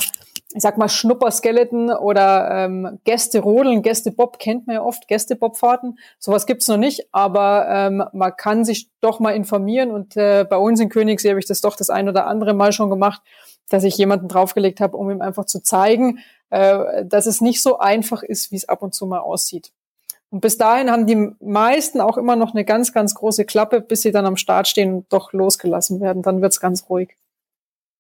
ich 0.54 0.62
sag 0.62 0.78
mal, 0.78 0.90
Schnupperskeleton 0.90 1.92
oder 1.92 2.50
ähm, 2.52 3.00
Gäste-Rodeln, 3.06 3.82
Gäste-Bob 3.82 4.40
kennt 4.40 4.68
man 4.68 4.76
ja 4.76 4.84
oft, 4.84 5.08
Gäste-Bob-Fahrten. 5.08 5.98
Sowas 6.20 6.46
gibt's 6.46 6.68
noch 6.68 6.78
nicht, 6.78 7.08
aber 7.12 7.68
ähm, 7.70 8.04
man 8.14 8.36
kann 8.36 8.66
sich 8.66 8.90
doch 9.00 9.20
mal 9.20 9.32
informieren 9.32 9.92
und 9.92 10.18
äh, 10.18 10.46
bei 10.50 10.58
uns 10.58 10.80
in 10.80 10.90
Königssee 10.90 11.30
habe 11.30 11.40
ich 11.40 11.46
das 11.46 11.62
doch 11.62 11.76
das 11.76 11.90
ein 11.90 12.10
oder 12.10 12.28
andere 12.28 12.54
Mal 12.54 12.74
schon 12.74 12.90
gemacht, 12.90 13.22
dass 13.70 13.84
ich 13.84 13.98
jemanden 13.98 14.28
draufgelegt 14.28 14.82
habe, 14.82 14.98
um 14.98 15.10
ihm 15.10 15.22
einfach 15.22 15.46
zu 15.46 15.62
zeigen, 15.62 16.20
äh, 16.50 17.06
dass 17.06 17.26
es 17.26 17.40
nicht 17.40 17.62
so 17.62 17.80
einfach 17.80 18.24
ist, 18.24 18.52
wie 18.52 18.58
es 18.58 18.68
ab 18.68 18.82
und 18.82 18.94
zu 18.94 19.06
mal 19.06 19.20
aussieht. 19.20 19.72
Und 20.32 20.42
bis 20.42 20.58
dahin 20.58 20.90
haben 20.90 21.08
die 21.08 21.32
meisten 21.42 22.00
auch 22.00 22.18
immer 22.18 22.38
noch 22.38 22.54
eine 22.54 22.64
ganz, 22.64 22.94
ganz 22.94 23.16
große 23.16 23.46
Klappe, 23.46 23.82
bis 23.82 24.02
sie 24.02 24.12
dann 24.12 24.26
am 24.26 24.38
Start 24.38 24.68
stehen 24.68 24.94
und 24.94 25.14
doch 25.14 25.34
losgelassen 25.34 26.00
werden. 26.00 26.22
Dann 26.22 26.42
wird's 26.42 26.62
ganz 26.62 26.90
ruhig. 26.90 27.18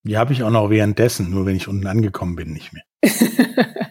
Die 0.03 0.17
habe 0.17 0.33
ich 0.33 0.43
auch 0.43 0.49
noch 0.49 0.69
währenddessen, 0.69 1.29
nur 1.29 1.45
wenn 1.45 1.55
ich 1.55 1.67
unten 1.67 1.87
angekommen 1.87 2.35
bin, 2.35 2.53
nicht 2.53 2.73
mehr. 2.73 2.83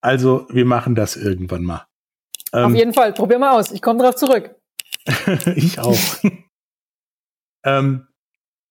also, 0.00 0.46
wir 0.50 0.64
machen 0.64 0.94
das 0.94 1.16
irgendwann 1.16 1.64
mal. 1.64 1.86
Auf 2.50 2.70
ähm, 2.70 2.74
jeden 2.74 2.92
Fall, 2.92 3.12
probier 3.12 3.38
mal 3.38 3.58
aus. 3.58 3.70
Ich 3.70 3.80
komme 3.80 4.02
drauf 4.02 4.16
zurück. 4.16 4.54
ich 5.56 5.78
auch. 5.78 5.98
ähm, 7.64 8.08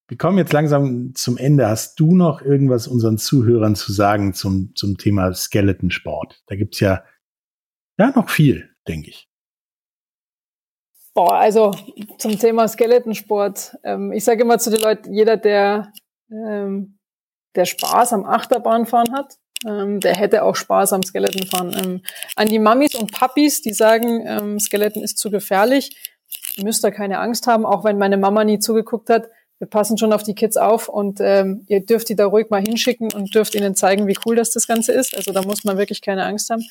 wir 0.08 0.18
kommen 0.18 0.38
jetzt 0.38 0.52
langsam 0.52 1.16
zum 1.16 1.38
Ende. 1.38 1.68
Hast 1.68 2.00
du 2.00 2.16
noch 2.16 2.42
irgendwas 2.42 2.88
unseren 2.88 3.18
Zuhörern 3.18 3.76
zu 3.76 3.94
sagen 3.94 4.34
zum, 4.34 4.76
zum 4.76 4.98
Thema 4.98 5.34
Skeleton-Sport? 5.34 6.44
Da 6.48 6.58
gibt's 6.58 6.82
ja, 6.82 7.06
ja 7.98 8.12
noch 8.12 8.30
viel, 8.30 8.76
denke 8.88 9.10
ich. 9.10 9.31
Boah, 11.14 11.34
also 11.34 11.72
zum 12.18 12.40
Thema 12.40 12.68
Skeletonsport. 12.68 13.78
Ähm, 13.84 14.14
ich 14.14 14.24
sage 14.24 14.44
immer 14.44 14.60
zu 14.60 14.70
den 14.70 14.82
Leuten, 14.82 15.14
jeder, 15.14 15.36
der, 15.36 15.92
ähm, 16.32 16.98
der 17.56 17.66
Spaß 17.66 18.14
am 18.14 18.26
Achterbahnfahren 18.26 19.14
hat, 19.14 19.38
ähm, 19.68 20.00
der 20.00 20.16
hätte 20.16 20.44
auch 20.44 20.56
Spaß 20.56 20.94
am 20.94 21.04
Skeletonfahren. 21.04 21.76
Ähm, 21.78 22.02
an 22.36 22.48
die 22.48 22.60
Mamis 22.60 22.96
und 22.96 23.12
Papis, 23.12 23.62
die 23.62 23.74
sagen, 23.74 24.26
ähm, 24.26 24.60
Skeleton 24.60 25.04
ist 25.04 25.18
zu 25.18 25.30
gefährlich, 25.30 25.98
müsst 26.58 26.86
ihr 26.86 26.92
keine 26.92 27.20
Angst 27.20 27.46
haben, 27.46 27.66
auch 27.66 27.84
wenn 27.84 27.98
meine 27.98 28.18
Mama 28.18 28.46
nie 28.46 28.60
zugeguckt 28.60 29.10
hat. 29.10 29.28
Wir 29.60 29.68
passen 29.68 29.98
schon 29.98 30.14
auf 30.14 30.24
die 30.24 30.34
Kids 30.34 30.58
auf 30.58 30.90
und 30.90 31.20
ähm, 31.22 31.66
ihr 31.68 31.86
dürft 31.86 32.10
die 32.10 32.16
da 32.16 32.26
ruhig 32.26 32.50
mal 32.50 32.62
hinschicken 32.62 33.12
und 33.14 33.36
dürft 33.36 33.54
ihnen 33.54 33.76
zeigen, 33.76 34.08
wie 34.08 34.18
cool 34.26 34.36
das 34.36 34.50
das 34.50 34.66
Ganze 34.66 34.92
ist. 34.94 35.16
Also 35.16 35.34
da 35.34 35.44
muss 35.44 35.64
man 35.66 35.78
wirklich 35.78 36.02
keine 36.02 36.26
Angst 36.26 36.50
haben. 36.50 36.64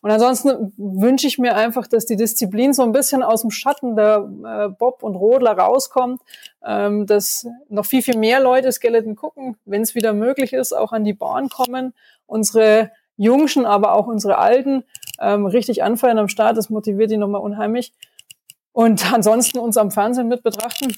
Und 0.00 0.10
ansonsten 0.10 0.72
wünsche 0.76 1.26
ich 1.26 1.38
mir 1.38 1.56
einfach, 1.56 1.86
dass 1.86 2.06
die 2.06 2.16
Disziplin 2.16 2.72
so 2.72 2.82
ein 2.82 2.92
bisschen 2.92 3.22
aus 3.22 3.42
dem 3.42 3.50
Schatten 3.50 3.96
der 3.96 4.28
äh, 4.44 4.68
Bob 4.68 5.02
und 5.02 5.16
Rodler 5.16 5.52
rauskommt, 5.52 6.20
ähm, 6.64 7.06
dass 7.06 7.46
noch 7.68 7.86
viel, 7.86 8.02
viel 8.02 8.16
mehr 8.16 8.40
Leute 8.40 8.70
Skeleton 8.70 9.16
gucken, 9.16 9.56
wenn 9.64 9.82
es 9.82 9.94
wieder 9.94 10.12
möglich 10.12 10.52
ist, 10.52 10.72
auch 10.72 10.92
an 10.92 11.04
die 11.04 11.14
Bahn 11.14 11.48
kommen. 11.48 11.94
Unsere 12.26 12.90
Jungschen, 13.16 13.66
aber 13.66 13.92
auch 13.92 14.06
unsere 14.06 14.38
Alten 14.38 14.84
ähm, 15.20 15.46
richtig 15.46 15.82
anfeuern 15.82 16.18
am 16.18 16.28
Start, 16.28 16.56
das 16.56 16.70
motiviert 16.70 17.10
die 17.10 17.16
nochmal 17.16 17.40
unheimlich. 17.40 17.92
Und 18.72 19.12
ansonsten 19.12 19.58
uns 19.58 19.76
am 19.76 19.90
Fernsehen 19.90 20.28
mit 20.28 20.42
betrachten, 20.42 20.94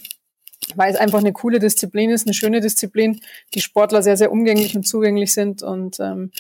weil 0.74 0.92
es 0.92 1.00
einfach 1.00 1.20
eine 1.20 1.32
coole 1.32 1.58
Disziplin 1.58 2.10
ist, 2.10 2.26
eine 2.26 2.34
schöne 2.34 2.60
Disziplin, 2.60 3.20
die 3.54 3.60
Sportler 3.60 4.02
sehr, 4.02 4.18
sehr 4.18 4.30
umgänglich 4.30 4.76
und 4.76 4.86
zugänglich 4.86 5.32
sind 5.32 5.62
und 5.62 5.98
ähm, 5.98 6.30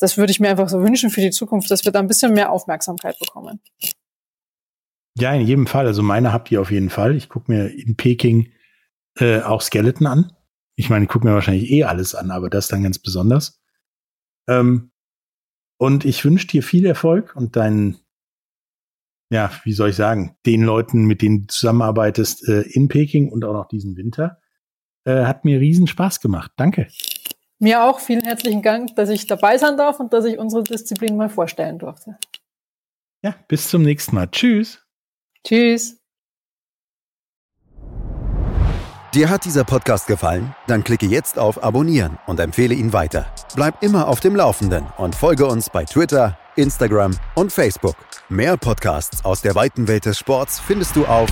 das 0.00 0.16
würde 0.16 0.30
ich 0.32 0.40
mir 0.40 0.48
einfach 0.48 0.68
so 0.68 0.82
wünschen 0.82 1.10
für 1.10 1.20
die 1.20 1.30
Zukunft, 1.30 1.70
dass 1.70 1.84
wir 1.84 1.92
da 1.92 1.98
ein 1.98 2.06
bisschen 2.06 2.32
mehr 2.32 2.50
Aufmerksamkeit 2.50 3.18
bekommen. 3.18 3.60
Ja, 5.18 5.34
in 5.34 5.46
jedem 5.46 5.66
Fall. 5.66 5.86
Also 5.86 6.02
meine 6.02 6.32
habt 6.32 6.50
ihr 6.50 6.60
auf 6.60 6.70
jeden 6.70 6.90
Fall. 6.90 7.14
Ich 7.16 7.28
gucke 7.28 7.52
mir 7.52 7.68
in 7.68 7.96
Peking 7.96 8.50
äh, 9.18 9.40
auch 9.40 9.60
Skeleton 9.60 10.06
an. 10.06 10.32
Ich 10.76 10.88
meine, 10.88 11.04
ich 11.04 11.10
gucke 11.10 11.26
mir 11.26 11.34
wahrscheinlich 11.34 11.70
eh 11.70 11.84
alles 11.84 12.14
an, 12.14 12.30
aber 12.30 12.48
das 12.48 12.68
dann 12.68 12.82
ganz 12.82 12.98
besonders. 12.98 13.60
Ähm, 14.48 14.92
und 15.78 16.04
ich 16.04 16.24
wünsche 16.24 16.46
dir 16.46 16.62
viel 16.62 16.86
Erfolg 16.86 17.36
und 17.36 17.56
deinen, 17.56 17.98
ja, 19.30 19.50
wie 19.64 19.72
soll 19.72 19.90
ich 19.90 19.96
sagen, 19.96 20.36
den 20.46 20.62
Leuten, 20.62 21.04
mit 21.04 21.22
denen 21.22 21.42
du 21.42 21.46
zusammenarbeitest 21.48 22.48
äh, 22.48 22.62
in 22.62 22.88
Peking 22.88 23.30
und 23.30 23.44
auch 23.44 23.52
noch 23.52 23.68
diesen 23.68 23.96
Winter. 23.96 24.40
Äh, 25.04 25.24
hat 25.24 25.44
mir 25.44 25.60
riesen 25.60 25.86
Spaß 25.86 26.20
gemacht. 26.20 26.52
Danke. 26.56 26.88
Mir 27.62 27.84
auch 27.84 28.00
vielen 28.00 28.22
herzlichen 28.22 28.62
Dank, 28.62 28.96
dass 28.96 29.10
ich 29.10 29.26
dabei 29.26 29.58
sein 29.58 29.76
darf 29.76 30.00
und 30.00 30.14
dass 30.14 30.24
ich 30.24 30.38
unsere 30.38 30.64
Disziplin 30.64 31.16
mal 31.16 31.28
vorstellen 31.28 31.78
durfte. 31.78 32.16
Ja, 33.22 33.34
bis 33.48 33.68
zum 33.68 33.82
nächsten 33.82 34.14
Mal. 34.14 34.28
Tschüss. 34.28 34.82
Tschüss. 35.46 35.98
Dir 39.12 39.28
hat 39.28 39.44
dieser 39.44 39.64
Podcast 39.64 40.06
gefallen? 40.06 40.54
Dann 40.68 40.84
klicke 40.84 41.04
jetzt 41.04 41.38
auf 41.38 41.62
Abonnieren 41.62 42.18
und 42.26 42.40
empfehle 42.40 42.74
ihn 42.74 42.94
weiter. 42.94 43.26
Bleib 43.56 43.82
immer 43.82 44.08
auf 44.08 44.20
dem 44.20 44.36
Laufenden 44.36 44.86
und 44.96 45.14
folge 45.14 45.46
uns 45.46 45.68
bei 45.68 45.84
Twitter, 45.84 46.38
Instagram 46.56 47.18
und 47.34 47.52
Facebook. 47.52 47.96
Mehr 48.30 48.56
Podcasts 48.56 49.22
aus 49.24 49.42
der 49.42 49.54
weiten 49.54 49.86
Welt 49.86 50.06
des 50.06 50.18
Sports 50.18 50.60
findest 50.60 50.96
du 50.96 51.04
auf 51.04 51.28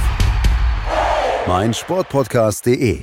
meinsportpodcast.de. 1.46 3.02